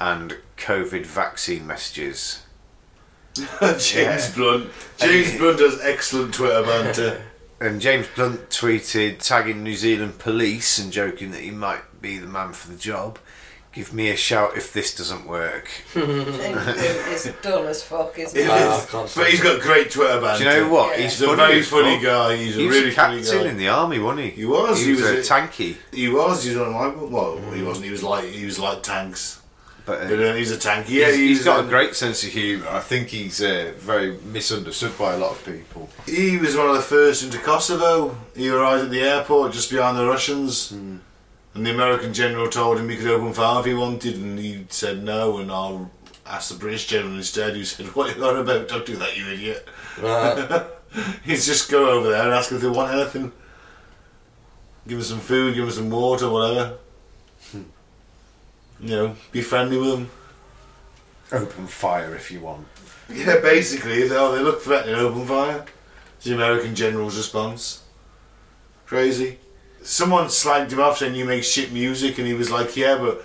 and 0.00 0.36
COVID 0.56 1.04
vaccine 1.04 1.66
messages. 1.66 2.42
James 3.36 3.94
Yeah. 3.94 4.30
Blunt. 4.34 4.70
James 4.98 5.36
Blunt 5.36 5.58
does 5.58 5.80
excellent 5.82 6.34
Twitter 6.34 6.62
banter. 6.62 7.22
And 7.60 7.80
James 7.80 8.06
Blunt 8.14 8.50
tweeted, 8.50 9.18
tagging 9.18 9.64
New 9.64 9.74
Zealand 9.74 10.20
police 10.20 10.78
and 10.78 10.92
joking 10.92 11.32
that 11.32 11.40
he 11.40 11.50
might 11.50 12.00
be 12.00 12.16
the 12.16 12.28
man 12.28 12.52
for 12.52 12.68
the 12.70 12.78
job. 12.78 13.18
Give 13.78 13.94
me 13.94 14.10
a 14.10 14.16
shout 14.16 14.56
if 14.56 14.72
this 14.72 14.92
doesn't 14.92 15.24
work. 15.28 15.68
James 15.94 16.24
Blunt 16.36 16.68
is 16.68 17.32
dull 17.40 17.68
as 17.68 17.80
fuck, 17.84 18.18
isn't 18.18 18.36
It 18.36 18.42
he? 18.46 18.50
Ah, 18.50 18.76
is. 18.76 18.82
I 18.82 18.86
can't 18.90 19.12
but 19.14 19.26
he's 19.30 19.40
got 19.40 19.60
great 19.60 19.88
Twitter 19.92 20.20
banter. 20.20 20.42
Do 20.42 20.50
you 20.50 20.56
know 20.64 20.68
what? 20.68 20.96
Yeah. 20.96 21.02
He's 21.04 21.12
He's 21.12 21.22
a 21.22 21.26
funny 21.26 21.36
very 21.38 21.58
as 21.60 21.68
funny 21.68 21.94
fuck. 21.94 22.02
guy. 22.02 22.36
He's 22.36 22.56
a 22.56 22.60
He 22.60 22.66
was 22.66 22.76
really 22.76 22.88
a 22.88 22.92
funny 22.92 23.22
captain 23.22 23.44
guy. 23.44 23.50
in 23.50 23.56
the 23.56 23.68
army, 23.68 23.98
wasn't 24.00 24.24
he? 24.24 24.30
He 24.30 24.44
was, 24.46 24.80
He, 24.80 24.86
he 24.86 24.90
was, 24.90 25.00
was 25.02 25.10
a 25.10 25.18
a- 25.20 25.22
tanky, 25.22 25.76
He 25.92 26.08
was. 26.08 26.42
He 26.42 26.50
was 26.50 26.58
one 26.58 26.66
of 26.68 26.96
my. 26.98 27.04
Well, 27.04 27.38
he 27.52 27.62
wasn't. 27.62 27.84
He 27.84 27.92
was 27.92 28.02
like. 28.02 28.24
He 28.24 28.44
was 28.46 28.58
like 28.58 28.82
tanks. 28.82 29.40
but 29.86 30.00
uh, 30.02 30.08
But 30.08 30.18
uh, 30.24 30.34
he's 30.34 30.50
a 30.50 30.58
tank. 30.58 30.86
Yeah, 30.90 31.06
he's, 31.12 31.16
he's 31.38 31.44
got 31.44 31.60
a 31.60 31.62
um, 31.62 31.68
great 31.68 31.94
sense 31.94 32.24
of 32.24 32.30
humour. 32.30 32.66
I 32.70 32.80
think 32.80 33.06
he's 33.10 33.40
uh, 33.40 33.74
very 33.78 34.18
misunderstood 34.24 34.98
by 34.98 35.14
a 35.14 35.18
lot 35.18 35.30
of 35.30 35.44
people. 35.44 35.88
He 36.04 36.36
was 36.36 36.56
one 36.56 36.68
of 36.68 36.74
the 36.74 36.82
first 36.82 37.22
into 37.22 37.38
Kosovo. 37.38 38.16
He 38.34 38.48
arrived 38.48 38.86
at 38.86 38.90
the 38.90 39.02
airport 39.02 39.52
just 39.52 39.70
behind 39.70 39.96
the 39.96 40.04
Russians. 40.04 40.74
And 41.54 41.66
the 41.66 41.70
American 41.70 42.14
general 42.14 42.48
told 42.48 42.78
him 42.78 42.88
he 42.88 42.96
could 42.96 43.06
open 43.06 43.32
fire 43.32 43.60
if 43.60 43.66
he 43.66 43.74
wanted, 43.74 44.16
and 44.16 44.38
he 44.38 44.66
said 44.68 45.02
no. 45.02 45.38
And 45.38 45.50
I'll 45.50 45.90
ask 46.26 46.52
the 46.52 46.58
British 46.58 46.86
general 46.86 47.16
instead, 47.16 47.54
who 47.54 47.64
said, 47.64 47.86
What 47.94 48.14
are 48.14 48.18
you 48.18 48.24
on 48.24 48.36
about? 48.36 48.68
Don't 48.68 48.86
do 48.86 48.96
that, 48.96 49.16
you 49.16 49.28
idiot. 49.28 49.66
Right. 50.00 50.66
He's 51.24 51.46
just 51.46 51.70
go 51.70 51.90
over 51.90 52.10
there 52.10 52.22
and 52.22 52.32
ask 52.32 52.52
if 52.52 52.60
they 52.60 52.68
want 52.68 52.94
anything. 52.94 53.32
Give 54.86 54.98
them 54.98 55.04
some 55.04 55.20
food, 55.20 55.54
give 55.54 55.66
them 55.66 55.74
some 55.74 55.90
water, 55.90 56.30
whatever. 56.30 56.78
Hmm. 57.52 57.62
You 58.80 58.88
know, 58.88 59.16
be 59.32 59.42
friendly 59.42 59.76
with 59.76 59.90
them. 59.90 60.10
Open 61.30 61.66
fire 61.66 62.14
if 62.14 62.30
you 62.30 62.40
want. 62.40 62.66
Yeah, 63.10 63.40
basically, 63.40 64.06
they, 64.08 64.16
oh, 64.16 64.34
they 64.34 64.42
look 64.42 64.62
threatening, 64.62 64.94
open 64.94 65.26
fire. 65.26 65.64
It's 66.16 66.24
the 66.24 66.34
American 66.34 66.74
general's 66.74 67.16
response. 67.16 67.82
Crazy. 68.86 69.38
Someone 69.88 70.26
slagged 70.26 70.70
him 70.70 70.80
off 70.80 70.98
saying 70.98 71.14
you 71.14 71.24
make 71.24 71.42
shit 71.42 71.72
music, 71.72 72.18
and 72.18 72.26
he 72.26 72.34
was 72.34 72.50
like, 72.50 72.76
yeah, 72.76 72.98
but 72.98 73.24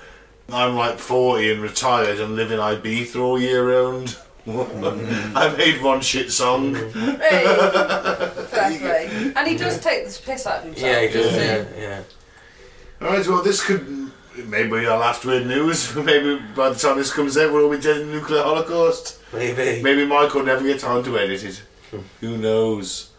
I'm 0.49 0.75
like 0.77 0.97
40 0.97 1.51
and 1.51 1.61
retired 1.61 2.21
and 2.21 2.37
live 2.37 2.53
in 2.53 2.59
Ibiza 2.59 3.19
all 3.19 3.37
year 3.37 3.67
round. 3.69 4.17
I 4.47 5.53
made 5.57 5.83
one 5.83 5.99
shit 5.99 6.31
song. 6.31 6.73
Hey, 6.73 6.87
fair. 8.47 9.33
And 9.35 9.45
he 9.45 9.57
does 9.57 9.81
take 9.81 10.07
the 10.07 10.21
piss 10.23 10.47
out 10.47 10.59
of 10.59 10.63
himself. 10.63 10.87
yeah, 10.87 11.01
he 11.01 11.13
does. 11.13 11.25
doesn't 11.33 11.77
Yeah, 11.77 11.81
yeah. 11.81 13.05
Alright, 13.05 13.27
well, 13.27 13.43
this 13.43 13.61
could 13.61 14.11
maybe 14.45 14.69
be 14.69 14.85
our 14.85 14.97
last 14.97 15.25
word 15.25 15.45
news. 15.45 15.93
maybe 15.97 16.41
by 16.55 16.69
the 16.69 16.75
time 16.75 16.95
this 16.95 17.11
comes 17.11 17.37
out, 17.37 17.51
we'll 17.51 17.65
all 17.65 17.71
be 17.71 17.77
dead 17.77 17.99
in 17.99 18.07
the 18.07 18.13
nuclear 18.13 18.41
holocaust. 18.41 19.19
Maybe. 19.33 19.83
Maybe 19.83 20.05
Michael 20.05 20.43
never 20.43 20.63
get 20.63 20.79
time 20.79 21.03
to 21.03 21.19
edit 21.19 21.43
it. 21.43 21.61
Hmm. 21.91 21.99
Who 22.21 22.37
knows? 22.37 23.11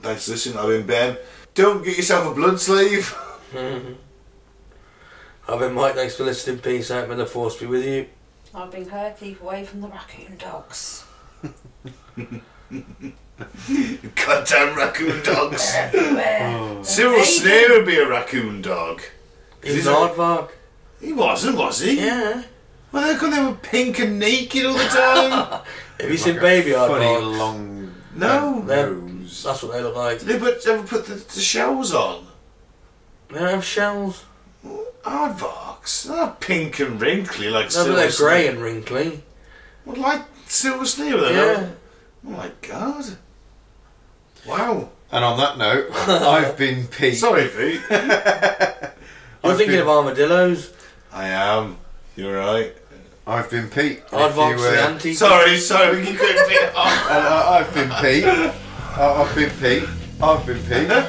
Thanks 0.00 0.26
for 0.26 0.30
listening. 0.30 0.58
I've 0.58 0.68
been 0.68 0.86
Ben. 0.86 1.16
Don't 1.54 1.84
get 1.84 1.96
yourself 1.96 2.32
a 2.32 2.34
blood 2.34 2.60
slave. 2.60 3.14
I've 3.54 3.96
been 5.58 5.74
Mike. 5.74 5.94
Thanks 5.94 6.16
for 6.16 6.24
listening. 6.24 6.58
Peace 6.58 6.90
out. 6.90 7.08
May 7.08 7.14
the 7.14 7.26
force 7.26 7.56
be 7.56 7.66
with 7.66 7.84
you. 7.84 8.06
I've 8.54 8.70
been 8.70 8.88
her, 8.88 9.14
keep 9.18 9.40
away 9.42 9.64
from 9.64 9.80
the 9.80 9.88
raccoon 9.88 10.36
dogs. 10.36 11.04
Goddamn 14.14 14.76
raccoon 14.76 15.22
dogs. 15.24 15.72
Everywhere. 15.76 16.78
Cyril 16.84 17.16
They 17.18 17.24
Sneer 17.24 17.68
would 17.70 17.86
be 17.86 17.98
a 17.98 18.08
raccoon 18.08 18.62
dog. 18.62 19.02
He's 19.62 19.74
He's 19.74 19.86
an 19.86 19.94
a- 19.94 19.96
aardvark. 19.96 20.50
He 21.00 21.12
wasn't, 21.12 21.56
was 21.58 21.80
he? 21.80 21.96
Yeah. 21.98 22.44
Well, 22.92 23.12
how 23.12 23.18
come 23.18 23.30
they 23.32 23.42
were 23.44 23.56
pink 23.56 23.98
and 23.98 24.18
naked 24.20 24.66
all 24.66 24.74
the 24.74 24.84
time? 24.84 25.62
Have 26.00 26.10
you 26.10 26.16
seen 26.16 26.38
baby 26.38 26.70
Funny 26.72 27.04
aardvarks? 27.04 27.38
long 27.38 27.94
no. 28.14 28.62
Nose. 29.24 29.42
That's 29.42 29.62
what 29.62 29.72
they 29.72 29.82
look 29.82 29.96
like. 29.96 30.18
Did 30.20 30.28
they 30.28 30.38
put, 30.38 30.66
ever 30.66 30.86
put 30.86 31.06
the, 31.06 31.14
the 31.14 31.40
shells 31.40 31.92
on? 31.94 32.26
They 33.28 33.38
don't 33.38 33.48
have 33.50 33.64
shells. 33.64 34.24
Aardvarks. 35.04 36.04
They're 36.06 36.16
not 36.16 36.40
pink 36.40 36.78
and 36.80 37.00
wrinkly 37.00 37.48
like 37.48 37.66
No, 37.66 37.70
Silver 37.70 37.90
but 37.92 37.96
they're 37.96 38.10
grey 38.16 38.48
and 38.48 38.58
wrinkly. 38.60 39.22
Well, 39.84 39.96
like 40.00 40.22
Silver 40.46 40.86
Sneer, 40.86 41.18
they're 41.20 41.32
Yeah. 41.54 41.60
not- 41.60 41.70
Oh 42.26 42.30
my 42.30 42.50
god. 42.62 43.04
Wow. 44.46 44.88
And 45.12 45.24
on 45.24 45.38
that 45.38 45.58
note, 45.58 45.88
I've 46.08 46.56
been 46.56 46.86
Pete. 46.86 47.16
Sorry, 47.18 47.48
Pete. 47.48 47.80
You're 47.90 48.00
I've 48.00 49.56
thinking 49.58 49.68
been- 49.76 49.80
of 49.80 49.88
armadillos. 49.88 50.72
I 51.12 51.28
am. 51.28 51.76
You're 52.16 52.38
right. 52.38 52.74
I've 53.26 53.50
been 53.50 53.68
Pete. 53.68 53.98
If 53.98 54.10
Aardvarks, 54.10 54.58
you, 54.58 54.64
uh, 54.64 54.70
the 54.70 54.80
anti. 54.82 55.14
Sorry, 55.14 55.56
sorry, 55.58 55.98
you 56.08 56.16
couldn't 56.16 56.48
be. 56.48 56.56
And 56.74 56.74
I, 56.76 57.58
I've 57.60 57.74
been 57.74 57.90
Pete. 58.00 58.52
I- 58.96 59.22
I've 59.22 59.34
been 59.34 59.50
Pete. 59.60 59.88
I've 60.22 60.46
been 60.46 60.58
Pete. 60.64 60.90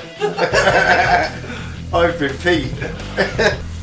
I've 1.94 2.20
been 2.20 2.38
Pete. 2.38 2.74